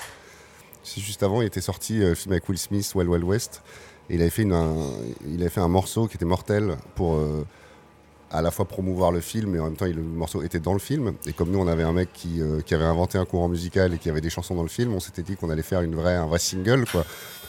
C'est 0.83 1.01
juste 1.01 1.23
avant, 1.23 1.41
il 1.41 1.47
était 1.47 1.61
sorti 1.61 2.01
euh, 2.01 2.15
film 2.15 2.33
avec 2.33 2.47
Will 2.47 2.57
Smith, 2.57 2.91
Wild 2.95 3.09
Wild 3.09 3.23
West. 3.23 3.61
Il 4.09 4.21
avait 4.21 4.29
fait, 4.29 4.43
un, 4.43 5.67
morceau 5.67 6.07
qui 6.07 6.15
était 6.15 6.25
mortel 6.25 6.77
pour 6.95 7.15
euh, 7.15 7.45
à 8.31 8.41
la 8.41 8.49
fois 8.49 8.65
promouvoir 8.65 9.11
le 9.11 9.19
film 9.21 9.55
et 9.55 9.59
en 9.59 9.65
même 9.65 9.75
temps 9.75 9.85
le 9.85 10.01
morceau 10.01 10.41
était 10.41 10.59
dans 10.59 10.73
le 10.73 10.79
film. 10.79 11.13
Et 11.25 11.33
comme 11.33 11.51
nous, 11.51 11.59
on 11.59 11.67
avait 11.67 11.83
un 11.83 11.93
mec 11.93 12.09
qui, 12.11 12.41
euh, 12.41 12.61
qui 12.61 12.73
avait 12.73 12.85
inventé 12.85 13.17
un 13.17 13.25
courant 13.25 13.49
musical 13.49 13.93
et 13.93 13.97
qui 13.99 14.09
avait 14.09 14.21
des 14.21 14.31
chansons 14.31 14.55
dans 14.55 14.63
le 14.63 14.69
film, 14.69 14.93
on 14.93 14.99
s'était 14.99 15.21
dit 15.21 15.35
qu'on 15.35 15.49
allait 15.49 15.61
faire 15.61 15.81
une 15.81 15.95
vraie, 15.95 16.15
un 16.15 16.25
vrai 16.25 16.39
single. 16.39 16.85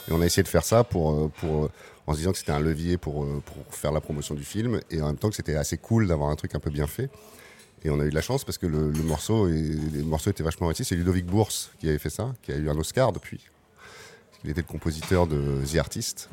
Et 0.07 0.11
on 0.11 0.21
a 0.21 0.25
essayé 0.25 0.43
de 0.43 0.47
faire 0.47 0.63
ça 0.63 0.83
pour, 0.83 1.29
pour 1.31 1.69
en 2.07 2.13
se 2.13 2.17
disant 2.19 2.31
que 2.31 2.37
c'était 2.37 2.51
un 2.51 2.59
levier 2.59 2.97
pour, 2.97 3.23
euh, 3.23 3.41
pour 3.45 3.75
faire 3.75 3.91
la 3.91 4.01
promotion 4.01 4.35
du 4.35 4.43
film 4.43 4.79
et 4.89 5.01
en 5.01 5.07
même 5.07 5.17
temps 5.17 5.29
que 5.29 5.35
c'était 5.35 5.55
assez 5.55 5.77
cool 5.77 6.07
d'avoir 6.07 6.29
un 6.29 6.35
truc 6.35 6.55
un 6.55 6.59
peu 6.59 6.69
bien 6.69 6.87
fait. 6.87 7.09
Et 7.83 7.89
on 7.89 7.99
a 7.99 8.05
eu 8.05 8.09
de 8.09 8.15
la 8.15 8.21
chance 8.21 8.43
parce 8.43 8.57
que 8.57 8.67
le, 8.67 8.91
morceau, 9.03 9.47
et, 9.47 9.53
le 9.53 10.03
morceau 10.03 10.29
était 10.29 10.43
vachement 10.43 10.67
réussi. 10.67 10.85
C'est 10.85 10.95
Ludovic 10.95 11.25
Bourse 11.25 11.71
qui 11.79 11.89
avait 11.89 11.97
fait 11.97 12.11
ça, 12.11 12.33
qui 12.43 12.51
a 12.51 12.55
eu 12.55 12.69
un 12.69 12.77
Oscar 12.77 13.11
depuis. 13.11 13.39
Il 14.43 14.51
était 14.51 14.61
le 14.61 14.67
compositeur 14.67 15.25
de 15.25 15.63
The 15.71 15.77
Artist. 15.77 16.29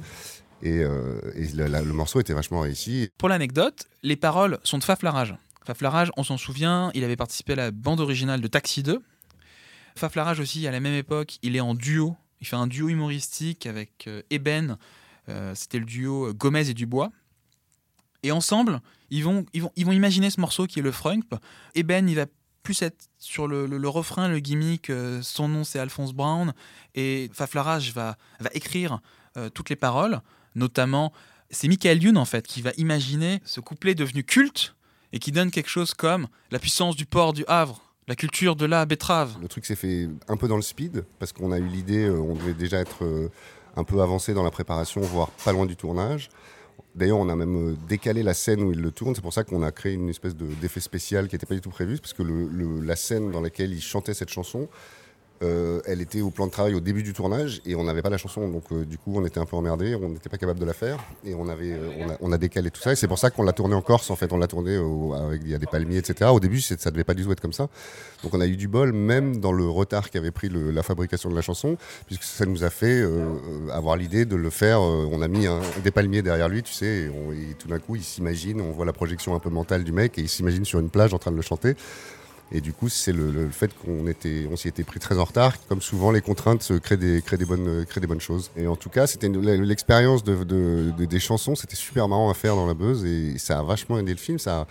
Et, 0.63 0.79
euh, 0.79 1.21
le, 1.35 1.93
morceau 1.93 2.21
était 2.21 2.35
vachement 2.35 2.61
réussi. 2.61 3.09
Pour 3.17 3.29
l'anecdote, 3.31 3.87
les 4.03 4.17
paroles 4.17 4.59
sont 4.63 4.79
de 4.79 4.85
Faflarage. 4.85 5.37
Faflarage, 5.65 6.11
on 6.17 6.25
s'en 6.25 6.37
souvient, 6.37 6.91
il 6.95 7.05
avait 7.05 7.17
participé 7.17 7.53
à 7.55 7.57
la 7.57 7.71
bande 7.71 8.01
originale 8.01 8.41
de 8.41 8.49
Taxi 8.49 8.83
2. 8.83 9.01
Faflarage 9.97 10.41
aussi, 10.41 10.67
à 10.67 10.71
la 10.71 10.81
même 10.81 10.95
époque, 10.95 11.39
il 11.43 11.57
est 11.57 11.61
en 11.61 11.75
duo. 11.75 12.17
Il 12.41 12.47
fait 12.47 12.57
un 12.57 12.67
duo 12.67 12.89
humoristique 12.89 13.67
avec 13.67 14.07
euh, 14.07 14.23
Eben 14.31 14.77
Euh, 15.29 15.55
C'était 15.55 15.79
le 15.79 15.85
duo 15.85 16.33
Gomez 16.35 16.69
et 16.71 16.75
Dubois. 16.75 17.11
Et 18.23 18.33
ensemble, 18.33 18.81
ils 19.11 19.23
vont, 19.23 19.45
ils, 19.53 19.63
vont, 19.63 19.73
ils 19.77 19.85
vont 19.87 19.93
imaginer 19.93 20.31
ce 20.31 20.41
morceau 20.41 20.67
qui 20.67 20.79
est 20.81 20.83
le 20.83 20.93
frunk. 20.93 21.25
Et 21.75 21.83
Ben, 21.83 22.09
il 22.09 22.17
va 22.17 22.27
plus 22.63 22.83
être 22.83 23.09
sur 23.19 23.47
le, 23.47 23.67
le- 23.67 23.89
refrain, 23.89 24.29
le 24.29 24.41
gimmick. 24.41 24.91
euh, 24.91 25.23
son 25.23 25.49
nom, 25.49 25.65
c'est 25.65 25.79
Alphonse 25.79 26.13
Brown. 26.13 26.53
Et 26.95 27.31
Faflarage 27.33 27.93
va, 27.93 28.17
va 28.41 28.51
écrire 28.55 29.01
euh, 29.37 29.49
toutes 29.51 29.71
les 29.71 29.77
paroles. 29.77 30.21
Notamment, 30.55 31.13
c'est 31.51 31.69
Michael 31.69 32.03
Youn, 32.03 32.17
en 32.19 32.25
fait, 32.25 32.47
qui 32.47 32.61
va 32.63 32.73
imaginer 32.77 33.41
ce 33.45 33.61
couplet 33.61 33.95
devenu 33.95 34.25
culte 34.25 34.75
et 35.13 35.19
qui 35.19 35.31
donne 35.33 35.51
quelque 35.51 35.71
chose 35.71 35.95
comme 35.95 36.27
la 36.51 36.59
puissance 36.59 36.97
du 36.97 37.07
port 37.07 37.33
du 37.33 37.45
Havre, 37.49 37.88
la 38.09 38.17
culture 38.17 38.57
de 38.57 38.65
la 38.67 38.87
betterave. 38.87 39.37
Le 39.41 39.49
truc 39.49 39.67
s'est 39.67 39.77
fait 39.77 40.09
un 40.29 40.37
peu 40.37 40.49
dans 40.49 40.57
le 40.57 40.63
speed, 40.63 41.05
parce 41.19 41.33
qu'on 41.33 41.53
a 41.53 41.59
eu 41.59 41.67
l'idée, 41.67 42.07
euh, 42.09 42.19
on 42.19 42.35
devait 42.35 42.55
déjà 42.55 42.79
être 42.79 43.05
euh, 43.05 43.29
un 43.77 43.85
peu 43.85 44.01
avancé 44.01 44.33
dans 44.35 44.43
la 44.43 44.51
préparation, 44.51 45.01
voire 45.03 45.29
pas 45.45 45.53
loin 45.53 45.67
du 45.67 45.77
tournage. 45.77 46.31
D'ailleurs, 46.95 47.19
on 47.19 47.29
a 47.29 47.37
même 47.37 47.73
euh, 47.73 47.77
décalé 47.87 48.23
la 48.23 48.33
scène 48.35 48.63
où 48.63 48.73
il 48.73 48.81
le 48.81 48.91
tourne. 48.91 49.15
C'est 49.15 49.21
pour 49.21 49.35
ça 49.35 49.45
qu'on 49.45 49.63
a 49.63 49.71
créé 49.71 49.93
une 49.93 50.09
espèce 50.09 50.35
de- 50.35 50.47
d'effet 50.61 50.81
spécial 50.81 51.29
qui 51.29 51.35
n'était 51.35 51.47
pas 51.47 51.55
du 51.55 51.61
tout 51.61 51.71
prévu, 51.71 51.99
parce 51.99 52.15
que 52.15 52.23
la 52.83 52.97
scène 52.97 53.31
dans 53.31 53.43
laquelle 53.43 53.73
il 53.73 53.83
chantait 53.83 54.15
cette 54.15 54.31
chanson, 54.31 54.69
euh, 55.43 55.81
elle 55.87 56.01
était 56.01 56.21
au 56.21 56.31
plan 56.31 56.47
de 56.47 56.51
travail 56.51 56.75
au 56.75 56.81
début 56.81 57.03
du 57.03 57.13
tournage 57.13 57.61
et 57.65 57.75
on 57.75 57.85
n'avait 57.85 58.03
pas 58.03 58.11
la 58.11 58.19
chanson. 58.19 58.49
Donc, 58.49 58.65
euh, 58.73 58.85
du 58.85 58.99
coup, 58.99 59.13
on 59.17 59.25
était 59.25 59.39
un 59.39 59.45
peu 59.47 59.57
emmerdé, 59.57 59.95
on 59.95 60.09
n'était 60.09 60.29
pas 60.29 60.37
capable 60.39 60.59
de 60.61 60.65
la 60.65 60.73
faire 60.73 60.99
et 61.25 61.35
on, 61.35 61.49
avait, 61.49 61.73
euh, 61.73 61.91
on, 62.01 62.11
a, 62.11 62.17
on 62.21 62.33
a 62.33 62.39
décalé 62.39 62.71
tout 62.71 62.81
ça. 62.81 62.93
Et 62.93 62.97
c'est 62.97 63.09
pour 63.09 63.19
ça 63.19 63.31
qu'on 63.31 63.43
l'a 63.45 63.53
tourné 63.53 63.75
en 63.75 63.83
Corse, 63.83 64.11
en 64.11 64.17
fait. 64.17 64.33
On 64.33 64.39
l'a 64.39 64.47
tourné 64.49 64.79
au- 64.79 65.15
avec 65.15 65.43
il 65.45 65.51
y 65.51 65.55
a 65.55 65.59
des 65.59 65.67
palmiers, 65.67 65.99
etc. 65.99 66.31
Au 66.33 66.41
début, 66.41 66.61
ça 66.61 66.91
devait 66.91 67.05
pas 67.05 67.15
du 67.15 67.25
tout 67.25 67.33
être 67.33 67.41
comme 67.41 67.53
ça. 67.53 67.69
Donc, 68.23 68.35
on 68.35 68.41
a 68.41 68.47
eu 68.47 68.57
du 68.57 68.69
bol, 68.69 68.93
même 68.93 69.39
dans 69.39 69.53
le 69.53 69.69
retard 69.69 70.11
qu'avait 70.11 70.31
pris 70.33 70.49
le- 70.49 70.71
la 70.71 70.83
fabrication 70.83 71.31
de 71.31 71.35
la 71.37 71.43
chanson, 71.43 71.77
puisque 72.07 72.25
ça 72.25 72.45
nous 72.47 72.65
a 72.65 72.71
fait 72.71 73.01
euh, 73.01 73.37
avoir 73.73 73.97
l'idée 73.97 74.25
de 74.25 74.37
le 74.37 74.51
faire. 74.51 74.81
euh, 74.81 75.09
on 75.11 75.23
a 75.23 75.29
mis 75.29 75.47
des 75.85 75.91
palmiers 75.91 76.23
derrière 76.23 76.49
lui, 76.49 76.63
tu 76.63 76.73
sais, 76.73 76.87
et, 76.87 77.09
on- 77.11 77.33
et 77.33 77.55
tout 77.59 77.69
d'un 77.69 77.79
coup, 77.79 77.97
il 77.97 78.03
s'imagine, 78.03 78.61
on 78.61 78.73
voit 78.73 78.85
la 78.87 78.93
projection 78.93 79.35
un 79.35 79.39
peu 79.39 79.51
mentale 79.51 79.85
du 79.85 79.93
mec, 79.93 80.19
et 80.19 80.23
il 80.23 80.29
s'imagine 80.29 80.65
sur 80.65 80.81
une 80.81 80.91
plage 80.91 81.15
en 81.15 81.19
train 81.19 81.31
de 81.31 81.37
le 81.37 81.43
chanter. 81.43 81.75
Et 82.51 82.61
du 82.63 82.73
coup, 82.73 82.89
c'est 82.89 83.13
le, 83.13 83.51
fait 83.51 83.75
qu'on 83.77 84.05
s'y 84.57 84.69
était 84.69 84.83
pris 84.85 85.01
très 85.01 85.19
en 85.19 85.25
retard. 85.25 85.55
Comme 85.69 85.83
souvent, 85.83 86.11
les 86.11 86.23
contraintes 86.23 86.73
créent 86.81 86.97
des, 86.97 87.21
bonnes, 87.45 88.21
choses. 88.21 88.51
Et 88.57 88.67
en 88.67 88.77
tout 88.77 88.89
cas, 88.89 89.07
c'était 89.07 89.29
l'expérience 89.29 90.25
de, 90.25 90.45
de- 90.45 90.93
de- 90.97 91.05
des 91.05 91.21
chansons. 91.21 91.55
C'était 91.55 91.77
super 91.77 92.09
marrant 92.09 92.31
à 92.31 92.35
faire 92.35 92.57
dans 92.57 92.67
la 92.67 92.73
buzz 92.75 93.05
et 93.05 93.37
ça 93.39 93.59
a 93.59 93.63
vachement 93.63 93.99
aidé 93.99 94.13
le 94.13 94.19
film. 94.19 94.39
Ça, 94.39 94.67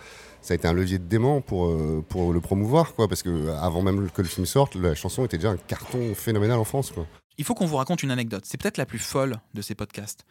a- 0.50 0.54
été 0.54 0.66
un 0.66 0.72
levier 0.72 0.98
de 0.98 1.04
dément 1.04 1.40
pour, 1.40 1.66
euh, 1.66 2.02
le 2.32 2.40
promouvoir. 2.40 2.94
Parce 2.94 3.22
que 3.22 3.28
euh, 3.28 3.56
avant 3.60 3.82
même 3.82 4.10
que 4.10 4.22
le 4.22 4.28
film 4.28 4.46
sorte, 4.46 4.74
la 4.74 4.96
chanson 4.96 5.24
était 5.24 5.36
déjà 5.38 5.50
un 5.50 5.56
carton 5.56 6.14
phénoménal 6.14 6.58
en 6.58 6.64
France. 6.64 6.92
Il 7.36 7.44
faut 7.44 7.54
qu'on 7.54 7.66
vous 7.66 7.76
raconte 7.76 8.02
une 8.02 8.10
anecdote. 8.10 8.42
C'est 8.44 8.60
peut-être 8.60 8.78
la 8.78 8.86
plus 8.86 8.98
folle 8.98 9.38
de 9.54 9.62
ces 9.62 9.76
podcasts. 9.76 10.24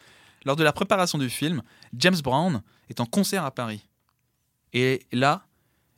Lors 0.44 0.58
de 0.58 0.64
la 0.66 0.74
préparation 0.74 1.18
du 1.18 1.30
film, 1.30 1.62
James 1.94 2.20
Brown 2.22 2.62
est 2.90 3.00
en 3.00 3.06
concert 3.06 3.46
à 3.46 3.52
Paris. 3.52 3.88
Et 4.74 5.06
là, 5.14 5.47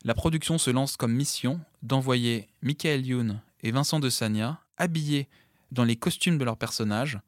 la 0.06 0.14
production 0.14 0.58
se 0.58 0.72
lance 0.72 0.96
comme 0.96 1.14
mission 1.14 1.60
d'envoyer 1.84 2.48
Michael 2.62 3.06
Youn 3.06 3.42
et 3.64 3.72
Vincent 3.72 4.00
de 4.00 4.10
Sagna, 4.10 4.60
habillés 4.78 5.28
dans 5.72 5.84
les 5.84 5.98
costumes 5.98 6.38
de 6.38 6.46
leurs 6.46 6.58
personnages, 6.58 7.20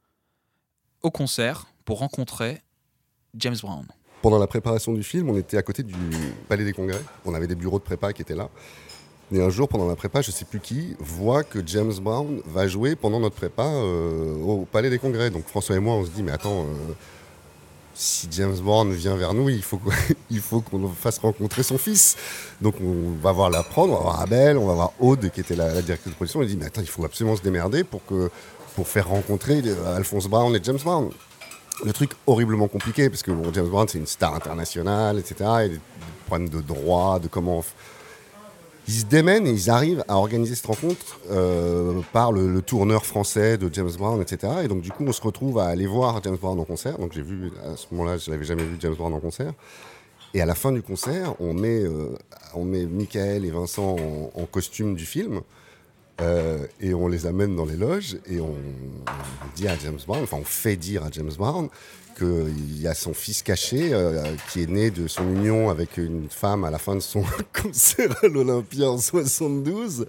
au 1.01 1.11
concert 1.11 1.67
pour 1.85 1.99
rencontrer 1.99 2.61
James 3.35 3.57
Brown. 3.61 3.85
Pendant 4.21 4.39
la 4.39 4.47
préparation 4.47 4.93
du 4.93 5.03
film, 5.03 5.29
on 5.29 5.37
était 5.37 5.57
à 5.57 5.63
côté 5.63 5.83
du 5.83 5.95
Palais 6.47 6.63
des 6.63 6.73
Congrès. 6.73 7.01
On 7.25 7.33
avait 7.33 7.47
des 7.47 7.55
bureaux 7.55 7.79
de 7.79 7.83
prépa 7.83 8.13
qui 8.13 8.21
étaient 8.21 8.35
là. 8.35 8.49
Et 9.33 9.41
un 9.41 9.49
jour, 9.49 9.67
pendant 9.67 9.87
la 9.87 9.95
prépa, 9.95 10.21
je 10.21 10.29
sais 10.29 10.45
plus 10.45 10.59
qui, 10.59 10.95
voit 10.99 11.43
que 11.43 11.65
James 11.65 11.93
Brown 12.01 12.41
va 12.45 12.67
jouer 12.67 12.95
pendant 12.95 13.19
notre 13.19 13.35
prépa 13.35 13.65
euh, 13.65 14.35
au 14.41 14.65
Palais 14.65 14.89
des 14.89 14.99
Congrès. 14.99 15.29
Donc 15.29 15.45
François 15.45 15.75
et 15.75 15.79
moi, 15.79 15.95
on 15.95 16.05
se 16.05 16.11
dit, 16.11 16.21
mais 16.21 16.31
attends, 16.31 16.65
euh, 16.65 16.93
si 18.01 18.27
James 18.31 18.57
Brown 18.57 18.91
vient 18.91 19.15
vers 19.15 19.35
nous, 19.35 19.47
il 19.49 19.61
faut 19.61 20.61
qu'on 20.61 20.87
fasse 20.89 21.19
rencontrer 21.19 21.61
son 21.61 21.77
fils. 21.77 22.17
Donc 22.59 22.75
on 22.81 23.11
va 23.21 23.31
voir 23.31 23.51
la 23.51 23.61
prendre, 23.61 23.93
on 23.93 23.97
va 23.97 24.01
voir 24.01 24.21
Abel, 24.21 24.57
on 24.57 24.65
va 24.65 24.73
voir 24.73 24.93
Aude, 24.99 25.29
qui 25.29 25.39
était 25.39 25.55
la, 25.55 25.71
la 25.71 25.81
directrice 25.83 26.11
de 26.11 26.15
production. 26.15 26.39
On 26.39 26.43
lui 26.43 26.49
dit, 26.49 26.57
mais 26.57 26.65
attends, 26.65 26.81
il 26.81 26.87
faut 26.87 27.05
absolument 27.05 27.35
se 27.35 27.43
démerder 27.43 27.83
pour, 27.83 28.01
faire 28.87 29.09
rencontrer 29.09 29.61
euh, 29.63 29.95
Alphonse 29.95 30.27
Brown 30.27 30.55
et 30.55 30.59
James 30.63 30.79
Brown 30.83 31.11
le 31.85 31.93
truc 31.93 32.11
horriblement 32.25 32.67
compliqué, 32.67 33.09
parce 33.09 33.23
que 33.23 33.31
James 33.53 33.67
Brown, 33.67 33.87
c'est 33.87 33.97
une 33.97 34.07
star 34.07 34.33
internationale, 34.35 35.19
etc. 35.19 35.35
Il 35.39 35.43
y 35.43 35.49
a 35.49 35.67
des 35.69 35.79
problèmes 36.27 36.49
de 36.49 36.61
droit, 36.61 37.19
de 37.19 37.27
comment. 37.27 37.63
Ils 38.87 38.93
se 38.93 39.05
démènent 39.05 39.47
et 39.47 39.51
ils 39.51 39.69
arrivent 39.69 40.03
à 40.07 40.17
organiser 40.17 40.55
cette 40.55 40.65
rencontre 40.65 41.19
euh, 41.29 42.01
par 42.11 42.31
le, 42.31 42.51
le 42.51 42.61
tourneur 42.61 43.05
français 43.05 43.57
de 43.57 43.69
James 43.73 43.91
Brown, 43.97 44.21
etc. 44.21 44.53
Et 44.63 44.67
donc, 44.67 44.81
du 44.81 44.91
coup, 44.91 45.05
on 45.05 45.11
se 45.11 45.21
retrouve 45.21 45.59
à 45.59 45.67
aller 45.67 45.85
voir 45.85 46.21
James 46.23 46.37
Brown 46.39 46.59
en 46.59 46.65
concert. 46.65 46.97
Donc, 46.97 47.13
j'ai 47.13 47.21
vu, 47.21 47.51
à 47.63 47.77
ce 47.77 47.85
moment-là, 47.91 48.17
je 48.17 48.31
n'avais 48.31 48.43
jamais 48.43 48.63
vu 48.63 48.77
James 48.79 48.95
Brown 48.95 49.13
en 49.13 49.19
concert. 49.19 49.53
Et 50.33 50.41
à 50.41 50.45
la 50.45 50.55
fin 50.55 50.71
du 50.71 50.81
concert, 50.81 51.35
on 51.39 51.53
met, 51.53 51.83
euh, 51.83 52.17
on 52.53 52.63
met 52.63 52.85
Michael 52.85 53.45
et 53.45 53.51
Vincent 53.51 53.97
en, 53.97 54.31
en 54.41 54.45
costume 54.45 54.95
du 54.95 55.05
film. 55.05 55.41
Euh, 56.21 56.67
et 56.79 56.93
on 56.93 57.07
les 57.07 57.25
amène 57.25 57.55
dans 57.55 57.65
les 57.65 57.75
loges 57.75 58.17
et 58.29 58.39
on, 58.39 58.55
dit 59.55 59.67
à 59.67 59.77
James 59.77 59.99
Brown, 60.05 60.23
enfin 60.23 60.37
on 60.39 60.43
fait 60.43 60.75
dire 60.75 61.03
à 61.03 61.09
James 61.11 61.31
Brown 61.37 61.67
qu'il 62.17 62.79
y 62.79 62.87
a 62.87 62.93
son 62.93 63.13
fils 63.13 63.41
caché 63.41 63.93
euh, 63.93 64.35
qui 64.51 64.61
est 64.61 64.69
né 64.69 64.91
de 64.91 65.07
son 65.07 65.23
union 65.23 65.69
avec 65.69 65.97
une 65.97 66.29
femme 66.29 66.63
à 66.63 66.69
la 66.69 66.77
fin 66.77 66.95
de 66.95 66.99
son 66.99 67.23
concert 67.61 68.15
à 68.23 68.27
l'Olympia 68.27 68.89
en 68.91 68.97
72 68.97 70.05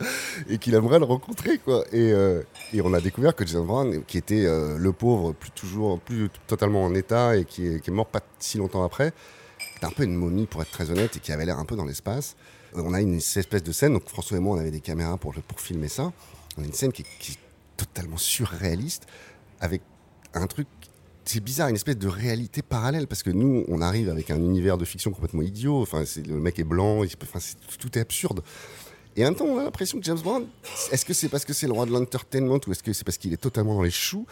et 0.50 0.58
qu'il 0.58 0.74
aimerait 0.74 0.98
le 0.98 1.06
rencontrer 1.06 1.58
quoi. 1.58 1.84
Et, 1.92 2.12
euh, 2.12 2.42
et 2.74 2.82
on 2.82 2.92
a 2.92 3.00
découvert 3.00 3.34
que 3.34 3.46
James 3.46 3.66
Brown, 3.66 4.04
qui 4.04 4.18
était 4.18 4.44
le 4.44 4.92
pauvre, 4.92 5.32
plus 5.32 5.50
toujours 5.52 5.98
plus 6.00 6.28
totalement 6.46 6.84
en 6.84 6.94
état 6.94 7.36
et 7.36 7.44
qui 7.44 7.66
est, 7.68 7.80
qui 7.80 7.90
est 7.90 7.94
mort 7.94 8.06
pas 8.06 8.20
si 8.38 8.58
longtemps 8.58 8.84
après, 8.84 9.12
était 9.76 9.86
un 9.86 9.90
peu 9.90 10.04
une 10.04 10.14
momie 10.14 10.46
pour 10.46 10.60
être 10.60 10.70
très 10.70 10.90
honnête 10.90 11.16
et 11.16 11.20
qui 11.20 11.32
avait 11.32 11.46
l'air 11.46 11.58
un 11.58 11.64
peu 11.64 11.76
dans 11.76 11.86
l'espace. 11.86 12.36
On 12.74 12.94
a 12.94 13.00
une 13.00 13.16
espèce 13.16 13.62
de 13.62 13.72
scène, 13.72 13.94
donc 13.94 14.08
François 14.08 14.36
et 14.36 14.40
moi 14.40 14.56
on 14.56 14.60
avait 14.60 14.70
des 14.70 14.80
caméras 14.80 15.18
pour, 15.18 15.34
pour 15.34 15.60
filmer 15.60 15.88
ça. 15.88 16.12
On 16.56 16.62
a 16.62 16.66
une 16.66 16.72
scène 16.72 16.92
qui 16.92 17.02
est, 17.02 17.38
totalement 17.76 18.18
surréaliste 18.18 19.06
avec 19.60 19.82
un 20.34 20.46
truc, 20.46 20.68
c'est 21.24 21.42
bizarre, 21.42 21.68
une 21.68 21.74
espèce 21.74 21.96
de 21.96 22.06
réalité 22.06 22.62
parallèle 22.62 23.08
parce 23.08 23.22
que 23.22 23.30
nous 23.30 23.64
on 23.66 23.80
arrive 23.80 24.08
avec 24.08 24.30
un 24.30 24.36
univers 24.36 24.78
de 24.78 24.84
fiction 24.84 25.10
complètement 25.10 25.42
idiot. 25.42 25.82
Enfin, 25.82 26.04
le 26.26 26.36
mec 26.36 26.58
est 26.58 26.64
blanc, 26.64 27.02
enfin, 27.22 27.38
tout 27.78 27.98
est 27.98 28.00
absurde. 28.00 28.42
Et 29.16 29.22
en 29.24 29.28
même 29.28 29.34
temps, 29.34 29.44
on 29.44 29.58
a 29.58 29.64
l'impression 29.64 29.98
que 29.98 30.04
James 30.04 30.20
Brown, 30.20 30.46
est-ce 30.90 31.04
que 31.04 31.12
c'est 31.12 31.28
parce 31.28 31.44
que 31.44 31.52
c'est 31.52 31.66
le 31.66 31.72
roi 31.72 31.86
de 31.86 31.90
l'entertainment 31.90 32.60
ou 32.66 32.72
est-ce 32.72 32.82
que 32.82 32.92
c'est 32.92 33.04
parce 33.04 33.18
qu'il 33.18 33.32
est 33.32 33.40
totalement 33.40 33.74
dans 33.74 33.82
les 33.82 33.90
choux 33.90 34.26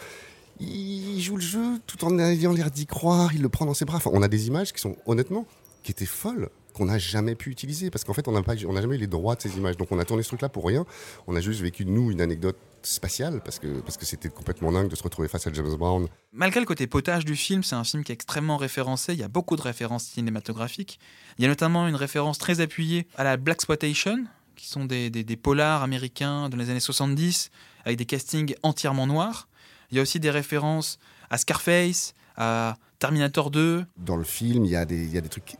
Il 0.59 1.19
joue 1.21 1.35
le 1.35 1.41
jeu 1.41 1.79
tout 1.85 2.03
en 2.03 2.17
ayant 2.19 2.53
l'air 2.53 2.71
d'y 2.71 2.87
croire, 2.87 3.33
il 3.33 3.41
le 3.41 3.49
prend 3.49 3.65
dans 3.65 3.73
ses 3.73 3.85
bras. 3.85 3.97
Enfin, 3.97 4.11
on 4.13 4.21
a 4.21 4.27
des 4.27 4.47
images 4.47 4.73
qui 4.73 4.81
sont 4.81 4.95
honnêtement, 5.05 5.45
qui 5.83 5.91
étaient 5.91 6.05
folles, 6.05 6.49
qu'on 6.73 6.85
n'a 6.85 6.97
jamais 6.97 7.35
pu 7.35 7.49
utiliser 7.49 7.89
parce 7.89 8.03
qu'en 8.03 8.13
fait, 8.13 8.27
on 8.27 8.31
n'a 8.31 8.43
pas, 8.43 8.53
on 8.67 8.73
n'a 8.73 8.81
jamais 8.81 8.95
eu 8.95 8.99
les 8.99 9.07
droits 9.07 9.35
de 9.35 9.41
ces 9.41 9.57
images. 9.57 9.77
Donc, 9.77 9.91
on 9.91 9.99
a 9.99 10.05
tourné 10.05 10.23
ce 10.23 10.29
truc-là 10.29 10.49
pour 10.49 10.65
rien. 10.65 10.85
On 11.27 11.35
a 11.35 11.41
juste 11.41 11.61
vécu 11.61 11.85
nous 11.85 12.11
une 12.11 12.21
anecdote 12.21 12.57
spatiale 12.83 13.41
parce 13.45 13.59
que 13.59 13.67
parce 13.81 13.97
que 13.97 14.05
c'était 14.05 14.29
complètement 14.29 14.71
dingue 14.71 14.87
de 14.89 14.95
se 14.95 15.03
retrouver 15.03 15.27
face 15.27 15.45
à 15.47 15.53
James 15.53 15.75
Brown. 15.75 16.07
Malgré 16.33 16.59
le 16.59 16.65
côté 16.65 16.87
potage 16.87 17.25
du 17.25 17.35
film, 17.35 17.61
c'est 17.63 17.75
un 17.75 17.83
film 17.83 18.03
qui 18.03 18.11
est 18.11 18.15
extrêmement 18.15 18.57
référencé. 18.57 19.13
Il 19.13 19.19
y 19.19 19.23
a 19.23 19.27
beaucoup 19.27 19.55
de 19.55 19.61
références 19.61 20.05
cinématographiques. 20.05 20.99
Il 21.37 21.43
y 21.43 21.45
a 21.45 21.47
notamment 21.47 21.87
une 21.87 21.95
référence 21.95 22.37
très 22.39 22.59
appuyée 22.61 23.07
à 23.17 23.23
la 23.23 23.37
Black 23.37 23.57
Exploitation, 23.57 24.25
qui 24.55 24.67
sont 24.67 24.85
des, 24.85 25.09
des- 25.11 25.23
des 25.23 25.37
polars 25.37 25.83
américains 25.83 26.49
dans 26.49 26.57
les 26.57 26.69
années 26.71 26.79
70, 26.79 27.51
avec 27.85 27.97
des 27.97 28.05
castings 28.05 28.55
entièrement 28.63 29.05
noirs. 29.07 29.47
Il 29.91 29.97
y 29.97 29.99
a 29.99 30.03
aussi 30.03 30.19
des 30.19 30.31
références 30.31 30.97
à 31.29 31.37
Scarface, 31.37 32.13
à 32.37 32.77
Terminator 32.99 33.51
2. 33.51 33.85
Dans 33.97 34.15
le 34.15 34.23
film, 34.23 34.65
il 34.65 34.71
y 34.71 34.75
a 34.75 34.85
des, 34.85 35.03
il 35.03 35.11
y 35.13 35.17
a 35.17 35.21
des 35.21 35.29
trucs 35.29 35.55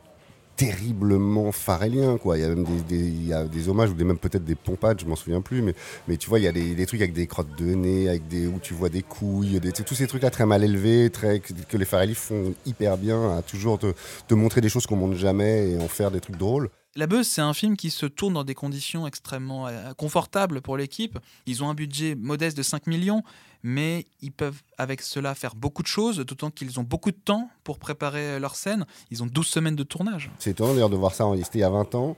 terriblement 0.56 1.52
pharéliens 1.52 2.18
quoi 2.18 2.36
il 2.36 2.42
y 2.42 2.44
a 2.44 2.48
même 2.48 2.64
des, 2.88 2.98
il 2.98 3.26
y 3.26 3.32
a 3.32 3.44
des 3.44 3.68
hommages 3.68 3.90
ou 3.90 3.94
des 3.94 4.04
même 4.04 4.18
peut-être 4.18 4.44
des 4.44 4.54
pompades 4.54 5.00
je 5.00 5.06
m'en 5.06 5.16
souviens 5.16 5.40
plus 5.40 5.62
mais 5.62 5.74
mais 6.08 6.16
tu 6.16 6.28
vois 6.28 6.38
il 6.38 6.44
y 6.44 6.48
a 6.48 6.52
des, 6.52 6.74
des 6.74 6.86
trucs 6.86 7.00
avec 7.00 7.12
des 7.12 7.26
crottes 7.26 7.56
de 7.58 7.74
nez 7.74 8.08
avec 8.08 8.28
des 8.28 8.46
où 8.46 8.58
tu 8.60 8.74
vois 8.74 8.88
des 8.88 9.02
couilles 9.02 9.60
tous 9.86 9.94
ces 9.94 10.06
trucs 10.06 10.22
là 10.22 10.30
très 10.30 10.46
mal 10.46 10.62
élevés 10.62 11.10
très 11.10 11.40
que, 11.40 11.76
les 11.76 11.84
Farrelly 11.84 12.14
font 12.14 12.54
hyper 12.66 12.98
bien 12.98 13.36
à 13.36 13.42
toujours 13.42 13.78
te, 13.78 13.92
te 14.28 14.34
montrer 14.34 14.60
des 14.60 14.68
choses 14.68 14.86
qu'on 14.86 14.96
montre 14.96 15.16
jamais 15.16 15.70
et 15.70 15.78
en 15.78 15.88
faire 15.88 16.10
des 16.10 16.20
trucs 16.20 16.36
drôles 16.36 16.68
La 16.94 17.06
Buzz, 17.06 17.26
c'est 17.26 17.40
un 17.40 17.54
film 17.54 17.76
qui 17.76 17.90
se 17.90 18.04
tourne 18.04 18.34
dans 18.34 18.44
des 18.44 18.54
conditions 18.54 19.06
extrêmement 19.06 19.66
euh, 19.66 19.94
confortables 19.94 20.60
pour 20.60 20.76
l'équipe. 20.76 21.18
Ils 21.46 21.64
ont 21.64 21.70
un 21.70 21.74
budget 21.74 22.14
modeste 22.14 22.56
de 22.56 22.62
5 22.62 22.86
millions, 22.86 23.22
mais 23.62 24.06
ils 24.20 24.32
peuvent 24.32 24.60
avec 24.78 25.02
cela 25.02 25.34
faire 25.34 25.54
beaucoup 25.54 25.82
de 25.82 25.88
choses, 25.88 26.18
d'autant 26.18 26.50
qu'ils 26.50 26.80
ont 26.80 26.82
beaucoup 26.82 27.10
de 27.10 27.16
temps 27.16 27.48
pour 27.64 27.78
préparer 27.78 28.38
leur 28.40 28.56
scène. 28.56 28.86
Ils 29.10 29.22
ont 29.22 29.26
12 29.26 29.46
semaines 29.46 29.76
de 29.76 29.84
tournage. 29.84 30.30
c'est 30.38 30.50
étonnant 30.50 30.72
d'ailleurs 30.74 30.90
de 30.90 30.96
voir 30.96 31.14
ça 31.14 31.24
c'était 31.44 31.58
il 31.58 31.62
y 31.62 31.64
a 31.64 31.70
20 31.70 31.94
ans 31.94 32.16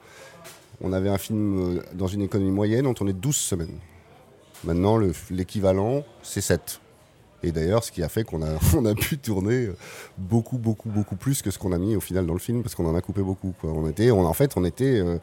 on 0.80 0.92
avait 0.92 1.08
un 1.10 1.18
film 1.18 1.76
euh, 1.78 1.82
dans 1.94 2.08
une 2.08 2.22
économie 2.22 2.50
moyenne 2.50 2.86
on 2.86 2.94
tournait 2.94 3.12
12 3.12 3.36
semaines 3.36 3.78
maintenant 4.64 4.96
le- 4.96 5.12
l'équivalent 5.30 6.04
c'est 6.22 6.40
7 6.40 6.80
Et 7.44 7.52
d'ailleurs, 7.52 7.84
ce 7.84 7.92
qui 7.92 8.02
a 8.02 8.08
fait 8.08 8.24
qu'on 8.24 8.40
a, 8.42 8.94
pu 8.94 9.18
tourner 9.18 9.68
beaucoup, 10.16 10.56
beaucoup, 10.56 10.88
beaucoup 10.88 11.14
plus 11.16 11.42
que 11.42 11.50
ce 11.50 11.58
qu'on 11.58 11.72
a 11.72 11.78
mis 11.78 11.94
au 11.94 12.00
final 12.00 12.24
dans 12.26 12.32
le 12.32 12.38
film, 12.40 12.62
parce 12.62 12.74
qu'on 12.74 12.86
en 12.88 12.96
a 12.96 13.02
coupé 13.02 13.20
beaucoup. 13.22 13.52
On 13.62 13.86
était, 13.86 14.10
en 14.10 14.32
fait, 14.32 14.54
on 14.56 14.64
était, 14.64 14.98
euh, 15.00 15.18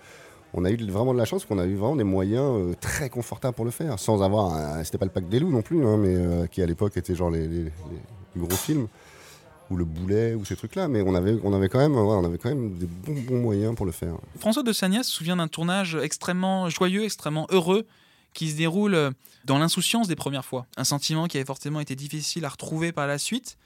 on 0.53 0.65
a 0.65 0.71
eu 0.71 0.77
vraiment 0.89 1.13
de 1.13 1.17
la 1.17 1.25
chance, 1.25 1.45
qu'on 1.45 1.59
a 1.59 1.65
eu 1.65 1.75
vraiment 1.75 1.95
des 1.95 2.03
moyens 2.03 2.43
euh, 2.43 2.73
très 2.79 3.09
confortables 3.09 3.55
pour 3.55 3.65
le 3.65 3.71
faire, 3.71 3.99
sans 3.99 4.21
avoir, 4.21 4.83
c'était 4.85 4.97
pas 4.97 5.05
le 5.05 5.11
pack 5.11 5.29
des 5.29 5.39
loups 5.39 5.51
non 5.51 5.61
plus, 5.61 5.85
hein, 5.85 5.97
mais 5.97 6.15
euh, 6.15 6.47
qui 6.47 6.61
à 6.61 6.65
l'époque 6.65 6.97
était 6.97 7.15
genre 7.15 7.29
les, 7.29 7.71
gros 8.35 8.49
films. 8.49 8.87
ou 9.69 9.77
le 9.77 9.85
boulet 9.85 10.35
ou 10.35 10.43
ces 10.43 10.57
trucs-là, 10.57 10.89
mais 10.89 11.01
on 11.01 11.15
avait, 11.15 11.37
on 11.43 11.53
avait 11.53 11.69
quand 11.69 11.79
même, 11.79 11.95
on 11.95 12.25
avait 12.25 12.37
quand 12.37 12.49
même 12.49 12.77
des 12.77 12.87
bons, 12.87 13.21
bons 13.21 13.41
moyens 13.41 13.73
pour 13.75 13.85
le 13.85 13.93
faire. 13.93 14.15
François 14.37 14.63
de 14.63 14.73
Sagnas 14.73 15.03
se 15.03 15.11
souvient 15.11 15.37
d'un 15.37 15.47
tournage 15.47 15.95
extrêmement 15.95 16.69
joyeux, 16.69 17.05
extrêmement 17.05 17.47
heureux, 17.51 17.87
qui 18.33 18.49
se 18.49 18.57
déroule 18.57 19.11
dans 19.45 19.57
l'insouciance 19.57 20.07
des 20.07 20.15
premières 20.15 20.45
fois. 20.45 20.65
Un 20.75 20.83
sentiment 20.83 21.27
qui 21.27 21.37
avait 21.37 21.45
forcément 21.45 21.79
été 21.79 21.95
difficile 21.95 22.43
à 22.45 22.49
retrouver 22.49 22.91
par 22.91 23.07
la 23.07 23.17
suite. 23.17 23.57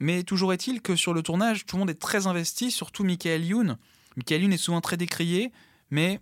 Mais 0.00 0.22
toujours 0.24 0.52
est-il 0.52 0.82
que 0.82 0.96
sur 0.96 1.14
le 1.14 1.22
tournage, 1.22 1.64
tout 1.64 1.76
le 1.76 1.80
monde 1.80 1.90
est 1.90 2.00
très 2.00 2.26
investi, 2.26 2.70
surtout 2.70 3.04
Michael 3.04 3.44
Youn. 3.44 3.76
Michael 4.16 4.42
Youn 4.42 4.52
est 4.52 4.56
souvent 4.56 4.80
très 4.80 4.96
décrié, 4.96 5.52
mais 5.90 6.20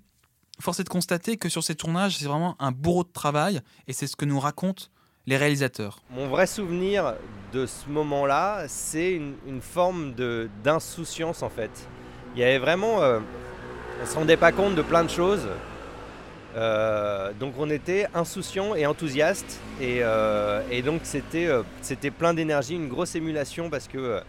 force 0.60 0.80
est 0.80 0.84
de 0.84 0.88
constater 0.88 1.36
que 1.36 1.48
sur 1.48 1.62
ces 1.62 1.74
tournages, 1.74 2.16
c'est 2.18 2.26
vraiment 2.26 2.56
un 2.58 2.72
bourreau 2.72 3.04
de 3.04 3.12
travail, 3.12 3.60
et 3.86 3.92
c'est 3.92 4.06
ce 4.06 4.16
que 4.16 4.24
nous 4.24 4.40
racontent 4.40 4.86
les 5.26 5.36
réalisateurs. 5.36 6.02
Mon 6.10 6.28
vrai 6.28 6.46
souvenir 6.46 7.14
de 7.52 7.66
ce 7.66 7.88
moment-là, 7.88 8.64
c'est 8.68 9.12
une, 9.12 9.60
forme 9.60 10.14
d'insouciance 10.64 11.42
en 11.42 11.50
fait. 11.50 11.70
Il 12.34 12.40
y 12.40 12.44
avait 12.44 12.58
vraiment... 12.58 13.02
Euh, 13.02 13.20
on 13.98 14.02
ne 14.02 14.08
se 14.08 14.14
rendait 14.14 14.36
pas 14.36 14.50
compte 14.50 14.74
de 14.74 14.82
plein 14.82 15.04
de 15.04 15.10
choses. 15.10 15.46
Euh, 16.56 17.32
donc 17.38 17.54
on 17.58 17.70
était 17.70 18.08
insouciants 18.12 18.74
et 18.74 18.86
enthousiastes 18.86 19.60
et, 19.80 19.98
euh, 20.02 20.62
donc 20.82 21.02
c'était 21.04 22.10
plein 22.10 22.34
d'énergie, 22.34 22.74
une 22.74 22.88
grosse 22.88 23.14
émulation 23.14 23.70
parce 23.70 23.86
que 23.86 24.20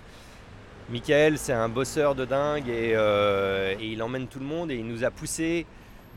Michael 0.92 1.40
c'est 1.40 1.54
un 1.54 1.68
bosseur 1.68 2.14
de 2.14 2.26
dingue 2.26 2.68
et, 2.70 2.92
et, 2.92 3.86
il 3.88 4.04
emmène 4.04 4.28
tout 4.28 4.38
le 4.38 4.46
monde 4.46 4.70
et 4.70 4.76
il 4.76 4.86
nous 4.86 5.04
a 5.04 5.10
poussé 5.10 5.66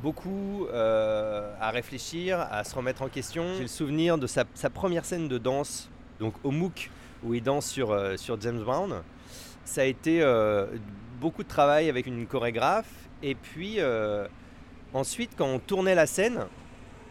beaucoup 0.02 0.66
euh, 0.72 1.54
à 1.60 1.70
réfléchir, 1.70 2.40
à 2.50 2.64
se 2.64 2.74
remettre 2.74 3.02
en 3.02 3.08
question. 3.08 3.44
J'ai 3.56 3.62
le 3.62 3.68
souvenir 3.68 4.18
de 4.18 4.26
sa, 4.26 4.44
première 4.72 5.04
scène 5.04 5.28
de 5.28 5.38
danse, 5.38 5.90
donc 6.20 6.34
au 6.44 6.50
MOOC, 6.50 6.90
où 7.22 7.34
il 7.34 7.42
danse 7.42 7.66
sur, 7.66 7.90
euh, 7.90 8.16
sur 8.16 8.40
James 8.40 8.62
Brown. 8.62 9.02
Ça 9.64 9.82
a 9.82 9.84
été 9.84 10.20
euh, 10.22 10.66
beaucoup 11.20 11.42
de 11.42 11.48
travail 11.48 11.88
avec 11.88 12.06
une 12.06 12.26
chorégraphe. 12.26 12.90
Et 13.22 13.34
puis 13.34 13.78
ensuite, 14.92 15.30
quand 15.36 15.46
on 15.46 15.58
tournait 15.58 15.94
la 15.94 16.06
scène, 16.06 16.44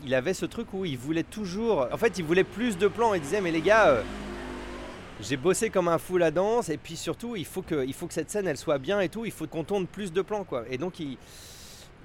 il 0.05 0.13
avait 0.13 0.35
ce 0.35 0.45
truc 0.45 0.71
où 0.73 0.85
il 0.85 0.97
voulait 0.97 1.23
toujours. 1.23 1.87
En 1.91 1.97
fait, 1.97 2.19
il 2.19 2.23
voulait 2.23 2.43
plus 2.43 2.77
de 2.77 2.87
plans. 2.87 3.15
Il 3.15 3.21
disait 3.21 3.41
Mais 3.41 3.49
les 3.49 3.61
gars, 3.61 4.03
j'ai 5.19 5.37
bossé 5.37 5.71
comme 5.71 5.87
un 5.87 5.97
fou 5.97 6.17
la 6.19 6.29
danse. 6.29 6.69
Et 6.69 6.77
puis 6.77 6.95
surtout, 6.95 7.35
il 7.35 7.45
faut 7.45 7.63
que, 7.63 7.83
il 7.83 7.95
faut 7.95 8.05
que 8.05 8.13
cette 8.13 8.29
scène 8.29 8.47
elle 8.47 8.57
soit 8.57 8.77
bien 8.77 8.99
et 8.99 9.09
tout. 9.09 9.25
Il 9.25 9.31
faut 9.31 9.47
qu'on 9.47 9.63
tourne 9.63 9.87
plus 9.87 10.13
de 10.13 10.21
plans. 10.21 10.43
quoi. 10.43 10.65
Et 10.69 10.77
donc, 10.77 10.99
il 10.99 11.17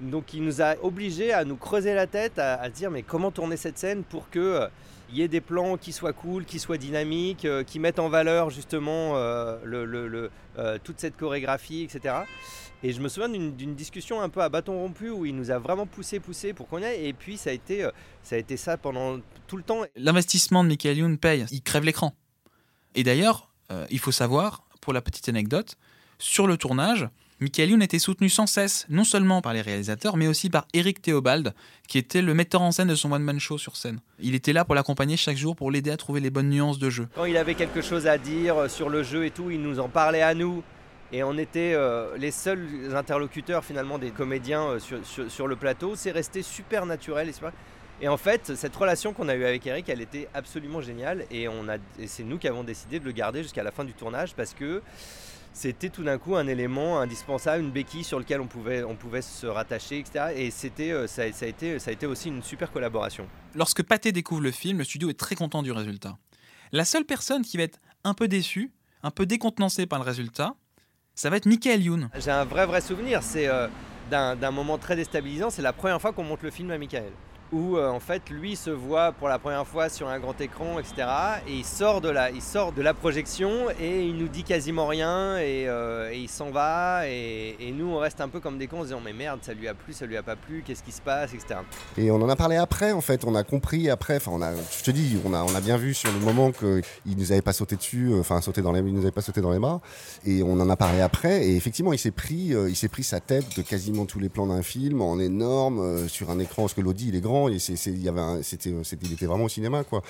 donc 0.01 0.33
il 0.33 0.43
nous 0.43 0.61
a 0.61 0.75
obligés 0.81 1.33
à 1.33 1.43
nous 1.43 1.55
creuser 1.55 1.93
la 1.93 2.07
tête, 2.07 2.39
à, 2.39 2.63
se 2.65 2.69
dire 2.69 2.91
mais 2.91 3.03
comment 3.03 3.31
tourner 3.31 3.57
cette 3.57 3.77
scène 3.77 4.03
pour 4.03 4.29
que 4.29 4.39
euh, 4.39 4.67
y 5.11 5.21
ait 5.21 5.27
des 5.27 5.41
plans 5.41 5.77
qui 5.77 5.91
soient 5.91 6.13
cool, 6.13 6.45
qui 6.45 6.59
soient 6.59 6.77
dynamiques, 6.77 7.45
euh, 7.45 7.63
qui 7.63 7.79
mettent 7.79 7.99
en 7.99 8.09
valeur 8.09 8.49
justement 8.49 9.13
euh, 9.15 9.57
toute 10.83 10.99
cette 10.99 11.17
chorégraphie, 11.17 11.83
etc. 11.83 12.15
Et 12.81 12.93
je 12.93 13.01
me 13.01 13.09
souviens 13.09 13.27
d'une 13.29 13.75
discussion 13.75 14.21
un 14.21 14.29
peu 14.29 14.41
à 14.41 14.47
bâton 14.47 14.77
rompu 14.79 15.09
où 15.09 15.25
il 15.25 15.35
nous 15.35 15.51
a 15.51 15.59
vraiment 15.59 15.85
poussé, 15.85 16.21
poussé 16.21 16.53
pour 16.53 16.69
qu'on 16.69 16.79
y 16.79 16.85
aille. 16.85 17.07
Et 17.07 17.13
puis 17.13 17.37
ça 17.37 17.49
a 17.49 17.53
été, 17.53 17.85
ça, 18.23 18.35
a 18.35 18.39
été 18.39 18.55
ça 18.55 18.77
pendant 18.77 19.19
tout 19.47 19.57
le 19.57 19.63
temps. 19.63 19.81
L'investissement 19.97 20.63
de 20.63 20.69
Michael 20.69 20.97
Youn 20.97 21.17
paye, 21.17 21.45
il 21.51 21.61
crève 21.61 21.83
l'écran. 21.83 22.15
Et 22.95 23.03
d'ailleurs, 23.03 23.49
il 23.89 23.99
faut 23.99 24.13
savoir, 24.13 24.63
pour 24.79 24.93
la 24.93 25.01
petite 25.01 25.27
anecdote, 25.27 25.75
sur 26.19 26.47
le 26.47 26.55
tournage, 26.55 27.09
Michael 27.41 27.69
Youn 27.69 27.81
était 27.81 27.99
soutenu 27.99 28.27
sans 28.27 28.47
cesse, 28.47 28.85
non 28.89 29.05
seulement 29.05 29.41
par 29.41 29.53
les 29.53 29.61
réalisateurs, 29.61 30.17
mais 30.17 30.27
aussi 30.27 30.49
par 30.49 30.67
Eric 30.73 31.01
Théobald, 31.01 31.53
qui 31.87 31.97
était 31.97 32.21
le 32.21 32.33
metteur 32.33 32.61
en 32.61 32.73
scène 32.73 32.89
de 32.89 32.95
son 32.95 33.13
one-man 33.13 33.39
show 33.39 33.57
sur 33.57 33.77
scène. 33.77 34.01
Il 34.19 34.35
était 34.35 34.51
là 34.51 34.65
pour 34.65 34.75
l'accompagner 34.75 35.15
chaque 35.15 35.37
jour, 35.37 35.55
pour 35.55 35.71
l'aider 35.71 35.89
à 35.89 35.95
trouver 35.95 36.19
les 36.19 36.31
bonnes 36.31 36.49
nuances 36.49 36.79
de 36.79 36.89
jeu. 36.89 37.07
Quand 37.15 37.23
il 37.23 37.37
avait 37.37 37.55
quelque 37.55 37.81
chose 37.81 38.07
à 38.07 38.17
dire 38.17 38.57
euh, 38.57 38.67
sur 38.67 38.89
le 38.89 39.03
jeu 39.03 39.25
et 39.25 39.31
tout, 39.31 39.51
il 39.51 39.61
nous 39.61 39.79
en 39.79 39.87
parlait 39.87 40.21
à 40.21 40.33
nous. 40.33 40.63
Et 41.13 41.23
on 41.23 41.37
était 41.37 41.71
euh, 41.75 42.17
les 42.17 42.31
seuls 42.31 42.93
interlocuteurs 42.93 43.63
finalement 43.63 43.99
des 43.99 44.11
comédiens 44.11 44.71
euh, 44.71 44.79
sur, 45.29 45.47
le 45.47 45.55
plateau. 45.55 45.95
C'est 45.95 46.11
resté 46.11 46.41
super 46.41 46.85
naturel. 46.85 47.31
Et, 48.01 48.09
en 48.09 48.17
fait, 48.17 48.53
cette 48.55 48.75
relation 48.75 49.13
qu'on 49.13 49.29
a 49.29 49.35
eue 49.35 49.45
avec 49.45 49.65
Eric, 49.65 49.87
elle 49.87 50.01
était 50.01 50.27
absolument 50.33 50.81
géniale. 50.81 51.23
Et, 51.31 51.45
et 51.45 52.07
c'est 52.07 52.23
nous 52.23 52.37
qui 52.37 52.49
avons 52.49 52.65
décidé 52.65 52.99
de 52.99 53.05
le 53.05 53.13
garder 53.13 53.43
jusqu'à 53.43 53.63
la 53.63 53.71
fin 53.71 53.85
du 53.85 53.93
tournage 53.93 54.35
parce 54.35 54.53
que 54.53 54.81
c'était 55.53 55.89
tout 55.89 56.03
d'un 56.03 56.17
coup 56.17 56.35
un 56.35 56.47
élément 56.47 56.99
indispensable, 56.99 57.63
une 57.63 57.71
béquille 57.71 58.03
sur 58.03 58.19
lequel 58.19 58.41
on 58.41 58.47
pouvait, 58.47 58.83
on 58.83 58.95
pouvait 58.95 59.21
se 59.21 59.47
rattacher, 59.47 59.99
etc. 59.99 60.33
Et 60.35 60.51
c'était, 60.51 60.91
euh, 60.91 61.07
ça, 61.07 61.23
a 61.23 61.45
été, 61.45 61.79
ça 61.79 61.89
a 61.89 61.93
été 61.93 62.05
aussi 62.05 62.29
une 62.29 62.43
super 62.43 62.71
collaboration. 62.71 63.27
Lorsque 63.55 63.83
Pathé 63.83 64.11
découvre 64.11 64.41
le 64.41 64.51
film, 64.51 64.77
le 64.77 64.83
studio 64.83 65.09
est 65.09 65.19
très 65.19 65.35
content 65.35 65.63
du 65.63 65.71
résultat. 65.71 66.17
La 66.71 66.85
seule 66.85 67.05
personne 67.05 67.41
qui 67.41 67.57
va 67.57 67.63
être 67.63 67.79
un 68.03 68.13
peu 68.13 68.27
déçue, 68.27 68.71
un 69.03 69.11
peu 69.11 69.25
décontenancée 69.25 69.85
par 69.85 69.99
le 69.99 70.05
résultat, 70.05 70.55
ça 71.15 71.29
va 71.29 71.37
être 71.37 71.45
Michael 71.45 71.81
Youn. 71.81 72.09
J'ai 72.17 72.31
un 72.31 72.45
vrai 72.45 72.65
vrai 72.65 72.81
souvenir, 72.81 73.23
c'est 73.23 73.47
euh, 73.47 73.67
d'un 74.09 74.51
moment 74.51 74.77
très 74.77 74.95
déstabilisant, 74.95 75.49
c'est 75.49 75.61
la 75.61 75.73
première 75.73 75.99
fois 75.99 76.13
qu'on 76.13 76.23
monte 76.23 76.43
le 76.43 76.51
film 76.51 76.71
à 76.71 76.77
Michael 76.77 77.11
où 77.51 77.77
euh, 77.77 77.89
en 77.89 77.99
fait 77.99 78.29
lui 78.29 78.55
se 78.55 78.69
voit 78.69 79.11
pour 79.11 79.27
la 79.27 79.39
première 79.39 79.65
fois 79.65 79.89
sur 79.89 80.07
un 80.07 80.19
grand 80.19 80.39
écran, 80.39 80.79
etc. 80.79 81.07
Et 81.47 81.53
il 81.53 81.65
sort 81.65 82.01
de 82.01 82.09
la, 82.09 82.31
il 82.31 82.41
sort 82.41 82.71
de 82.71 82.81
la 82.81 82.93
projection 82.93 83.69
et 83.79 84.05
il 84.05 84.15
nous 84.17 84.27
dit 84.27 84.43
quasiment 84.43 84.87
rien 84.87 85.37
et, 85.37 85.67
euh, 85.67 86.13
il 86.13 86.29
s'en 86.29 86.51
va 86.51 87.07
et, 87.07 87.55
nous 87.73 87.87
on 87.87 87.97
reste 87.97 88.19
un 88.19 88.27
peu 88.27 88.39
comme 88.39 88.57
des 88.57 88.67
cons 88.67 88.81
en 88.81 88.83
disant 88.83 89.01
mais 89.03 89.13
merde 89.13 89.39
ça 89.41 89.53
lui 89.53 89.67
a 89.67 89.73
plu, 89.73 89.93
ça 89.93 90.05
lui 90.05 90.17
a 90.17 90.23
pas 90.23 90.35
plu, 90.35 90.63
qu'est-ce 90.65 90.83
qui 90.83 90.91
se 90.91 91.01
passe, 91.01 91.33
etc. 91.33 91.61
Et 91.97 92.11
on 92.11 92.15
en 92.15 92.29
a 92.29 92.35
parlé 92.35 92.57
après 92.57 92.91
en 92.91 93.01
fait, 93.01 93.25
on 93.25 93.35
a 93.35 93.43
compris 93.43 93.89
après, 93.89 94.17
enfin 94.17 94.31
on 94.33 94.41
a, 94.41 94.51
je 94.53 94.83
te 94.83 94.91
dis, 94.91 95.17
on 95.25 95.33
a, 95.33 95.43
on 95.43 95.55
a 95.55 95.61
bien 95.61 95.77
vu 95.77 95.93
sur 95.93 96.11
le 96.11 96.19
moment 96.19 96.51
qu'il 96.51 97.17
nous 97.17 97.31
avait 97.31 97.41
pas 97.41 97.53
sauté 97.53 97.75
dessus, 97.75 98.11
euh, 98.11 98.19
enfin 98.19 98.41
sauté 98.41 98.61
dans 98.61 98.71
les, 98.71 98.79
il 98.79 98.93
nous 98.93 99.01
avait 99.01 99.11
pas 99.11 99.21
sauté 99.21 99.41
dans 99.41 99.51
les 99.51 99.59
bras 99.59 99.81
et 100.25 100.43
on 100.43 100.59
en 100.59 100.69
a 100.69 100.75
parlé 100.75 101.01
après 101.01 101.45
et 101.47 101.55
effectivement 101.55 101.93
il 101.93 101.99
s'est 101.99 102.11
pris, 102.11 102.53
il 102.53 102.75
s'est 102.75 102.87
pris 102.87 103.03
sa 103.03 103.19
tête 103.19 103.57
de 103.57 103.61
quasiment 103.61 104.05
tous 104.05 104.19
les 104.19 104.29
plans 104.29 104.47
d'un 104.47 104.61
film 104.61 105.01
en 105.01 105.19
énorme 105.19 106.07
sur 106.07 106.29
un 106.29 106.39
écran 106.39 106.63
parce 106.63 106.73
que 106.73 106.81
l'Audi 106.81 107.09
il 107.09 107.15
est 107.15 107.21
grand 107.21 107.38
et 107.47 107.57
il 107.85 108.01
y 108.01 108.09
avait 108.09 108.43
c'était, 108.43 108.71
il 108.71 109.13
était 109.13 109.25
vraiment 109.25 109.45
au 109.45 109.49
cinéma 109.49 109.83
quoi. 109.83 110.01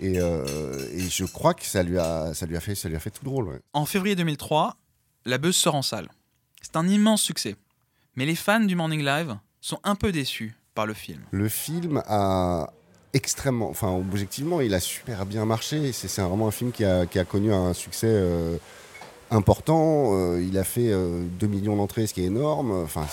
Et, 0.00 0.18
euh, 0.18 0.88
et, 0.92 1.08
je 1.08 1.24
crois 1.24 1.54
que 1.54 1.64
ça 1.64 1.82
lui 1.82 1.98
a, 1.98 2.34
ça 2.34 2.46
lui 2.46 2.56
a 2.56 2.60
fait, 2.60 2.74
ça 2.74 2.88
lui 2.88 2.96
a 2.96 3.00
fait 3.00 3.10
tout 3.10 3.24
drôle. 3.24 3.60
En 3.72 3.86
février 3.86 4.16
2003, 4.16 4.76
La 5.24 5.38
Buzz 5.38 5.54
sort 5.54 5.76
en 5.76 5.82
salle. 5.82 6.08
C'est 6.60 6.76
un 6.76 6.88
immense 6.88 7.22
succès, 7.22 7.54
mais 8.16 8.26
les 8.26 8.34
fans 8.34 8.60
du 8.60 8.74
Morning 8.74 9.04
Live 9.04 9.36
sont 9.60 9.78
un 9.84 9.94
peu 9.94 10.10
déçus 10.10 10.56
par 10.74 10.86
le 10.86 10.94
film. 10.94 11.20
Le 11.30 11.48
film 11.48 12.02
a 12.06 12.72
extrêmement, 13.12 13.70
enfin 13.70 13.90
objectivement, 13.90 14.60
il 14.60 14.74
a 14.74 14.80
super 14.80 15.24
bien 15.26 15.44
marché. 15.44 15.92
C'est, 15.92 16.20
vraiment 16.20 16.48
un 16.48 16.52
film 16.52 16.72
qui 16.72 16.84
a, 16.84 17.06
qui 17.06 17.18
a 17.18 17.24
connu 17.24 17.52
un 17.52 17.72
succès. 17.72 18.08
Euh, 18.10 18.56
important. 19.30 20.10
Euh, 20.14 20.42
il 20.42 20.58
a 20.58 20.64
fait 20.64 20.90
2 20.90 21.46
millions 21.46 21.76
d'entrées, 21.76 22.06
ce 22.06 22.14
qui 22.14 22.22
est 22.22 22.26
énorme. 22.26 22.70
Enfin, 22.70 23.06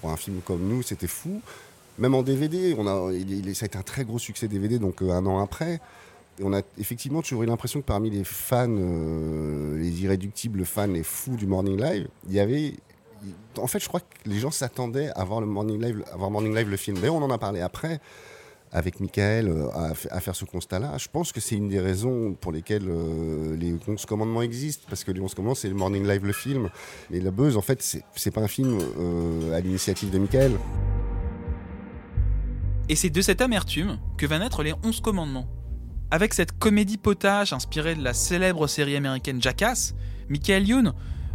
pour 0.00 0.10
un 0.10 0.16
film 0.16 0.40
comme 0.44 0.68
nous, 0.68 0.82
c'était 0.82 1.06
fou. 1.06 1.40
Même 1.98 2.14
en 2.14 2.22
DVD, 2.22 2.74
ça 3.54 3.64
a 3.64 3.66
été 3.66 3.78
un 3.78 3.82
très 3.82 4.04
gros 4.04 4.18
succès 4.18 4.48
DVD, 4.48 4.78
donc 4.78 5.00
euh, 5.02 5.12
un 5.12 5.24
an 5.26 5.40
après. 5.40 5.80
on 6.42 6.52
a 6.52 6.62
effectivement 6.78 7.22
toujours 7.22 7.44
eu 7.44 7.46
l'impression 7.46 7.80
que 7.80 7.86
parmi 7.86 8.10
les 8.10 8.24
fans, 8.24 8.66
euh, 8.68 9.78
les 9.78 10.02
irréductibles 10.02 10.64
fans, 10.64 10.88
les 10.88 11.04
fous 11.04 11.36
du 11.36 11.46
Morning 11.46 11.80
Live, 11.80 12.08
il 12.28 12.34
y 12.34 12.40
avait. 12.40 12.74
En 13.58 13.68
fait, 13.68 13.78
je 13.78 13.88
crois 13.88 14.00
que 14.00 14.06
les 14.26 14.38
gens 14.38 14.50
s'attendaient 14.50 15.10
à 15.14 15.24
voir 15.24 15.40
le 15.40 15.46
Morning 15.46 15.80
Live, 15.80 16.04
à 16.12 16.16
voir 16.16 16.30
Morning 16.30 16.54
Live 16.54 16.68
le 16.68 16.76
film. 16.76 16.98
D'ailleurs, 16.98 17.14
on 17.14 17.22
en 17.22 17.30
a 17.30 17.38
parlé 17.38 17.60
après 17.60 18.00
avec 18.72 18.98
Michael 18.98 19.48
euh, 19.48 19.68
à, 19.72 20.20
faire 20.20 20.34
ce 20.34 20.44
constat-là. 20.44 20.98
Je 20.98 21.06
pense 21.08 21.30
que 21.30 21.40
c'est 21.40 21.54
une 21.54 21.68
des 21.68 21.78
raisons 21.78 22.34
pour 22.40 22.50
lesquelles 22.50 22.90
les 23.56 23.72
11 23.86 24.04
commandements 24.04 24.42
existent, 24.42 24.84
parce 24.88 25.04
que 25.04 25.12
les 25.12 25.20
11 25.20 25.32
commandements, 25.32 25.54
c'est 25.54 25.68
le 25.68 25.76
Morning 25.76 26.04
Live, 26.04 26.26
le 26.26 26.32
film. 26.32 26.70
Et 27.12 27.20
La 27.20 27.30
Buzz, 27.30 27.56
en 27.56 27.62
fait, 27.62 27.80
c'est 28.16 28.30
pas 28.32 28.40
un 28.40 28.48
film 28.48 28.80
à 29.54 29.60
l'initiative 29.60 30.10
de 30.10 30.18
Michael. 30.18 30.58
Et 32.88 32.96
c'est 32.96 33.10
de 33.10 33.20
cette 33.22 33.40
amertume 33.40 33.98
que 34.18 34.26
va 34.26 34.38
naître 34.38 34.62
les 34.62 34.74
11 34.82 35.00
commandements. 35.00 35.48
Avec 36.10 36.34
cette 36.34 36.58
comédie 36.58 36.98
potage 36.98 37.52
inspirée 37.52 37.94
de 37.94 38.04
la 38.04 38.12
célèbre 38.12 38.66
série 38.66 38.94
américaine 38.94 39.40
Jackass, 39.40 39.94
Michael 40.28 40.68
Youn 40.68 40.92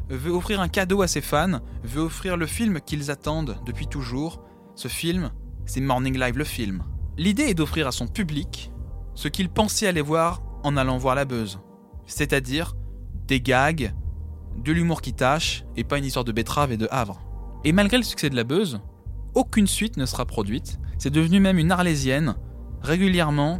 veut 0.09 0.31
offrir 0.31 0.61
un 0.61 0.67
cadeau 0.67 1.01
à 1.01 1.07
ses 1.07 1.21
fans, 1.21 1.59
veut 1.83 2.01
offrir 2.01 2.37
le 2.37 2.45
film 2.45 2.79
qu'ils 2.81 3.09
attendent 3.09 3.57
depuis 3.65 3.87
toujours. 3.87 4.43
Ce 4.75 4.87
film, 4.87 5.31
c'est 5.65 5.81
Morning 5.81 6.17
Live 6.19 6.37
le 6.37 6.43
film. 6.43 6.83
L'idée 7.17 7.43
est 7.43 7.55
d'offrir 7.55 7.87
à 7.87 7.91
son 7.91 8.07
public 8.07 8.71
ce 9.15 9.27
qu'il 9.27 9.49
pensait 9.49 9.87
aller 9.87 10.01
voir 10.01 10.41
en 10.63 10.77
allant 10.77 10.97
voir 10.97 11.15
la 11.15 11.25
buzz. 11.25 11.59
C'est-à-dire 12.05 12.75
des 13.27 13.41
gags, 13.41 13.93
de 14.55 14.71
l'humour 14.71 15.01
qui 15.01 15.13
tâche 15.13 15.65
et 15.75 15.83
pas 15.83 15.97
une 15.97 16.05
histoire 16.05 16.25
de 16.25 16.31
betterave 16.31 16.71
et 16.71 16.77
de 16.77 16.87
havre. 16.91 17.21
Et 17.63 17.71
malgré 17.71 17.97
le 17.97 18.03
succès 18.03 18.29
de 18.29 18.35
la 18.35 18.43
buzz, 18.43 18.79
aucune 19.35 19.67
suite 19.67 19.97
ne 19.97 20.05
sera 20.05 20.25
produite. 20.25 20.79
C'est 20.97 21.09
devenu 21.09 21.39
même 21.39 21.59
une 21.59 21.71
arlésienne. 21.71 22.35
Régulièrement, 22.81 23.59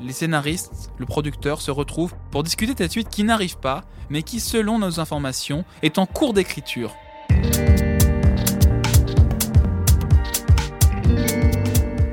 les 0.00 0.12
scénaristes, 0.12 0.90
le 0.98 1.06
producteur 1.06 1.60
se 1.60 1.70
retrouvent 1.70 2.14
pour 2.30 2.42
discuter 2.42 2.72
de 2.72 2.78
cette 2.78 2.92
suite 2.92 3.08
qui 3.08 3.24
n'arrive 3.24 3.58
pas, 3.58 3.82
mais 4.10 4.22
qui, 4.22 4.40
selon 4.40 4.78
nos 4.78 5.00
informations, 5.00 5.64
est 5.82 5.98
en 5.98 6.06
cours 6.06 6.34
d'écriture. 6.34 6.94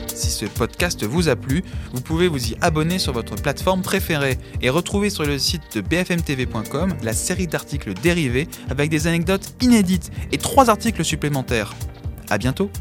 Si 0.07 0.29
ce 0.29 0.45
podcast 0.45 1.03
vous 1.03 1.29
a 1.29 1.35
plu, 1.35 1.63
vous 1.93 2.01
pouvez 2.01 2.27
vous 2.27 2.51
y 2.51 2.55
abonner 2.61 2.99
sur 2.99 3.13
votre 3.13 3.35
plateforme 3.35 3.81
préférée 3.81 4.37
et 4.61 4.69
retrouver 4.69 5.09
sur 5.09 5.23
le 5.23 5.37
site 5.39 5.75
de 5.75 5.81
bfmtv.com 5.81 6.95
la 7.01 7.13
série 7.13 7.47
d'articles 7.47 7.93
dérivés 7.93 8.47
avec 8.69 8.89
des 8.89 9.07
anecdotes 9.07 9.55
inédites 9.61 10.11
et 10.31 10.37
trois 10.37 10.69
articles 10.69 11.03
supplémentaires. 11.03 11.73
A 12.31 12.37
bientôt 12.37 12.71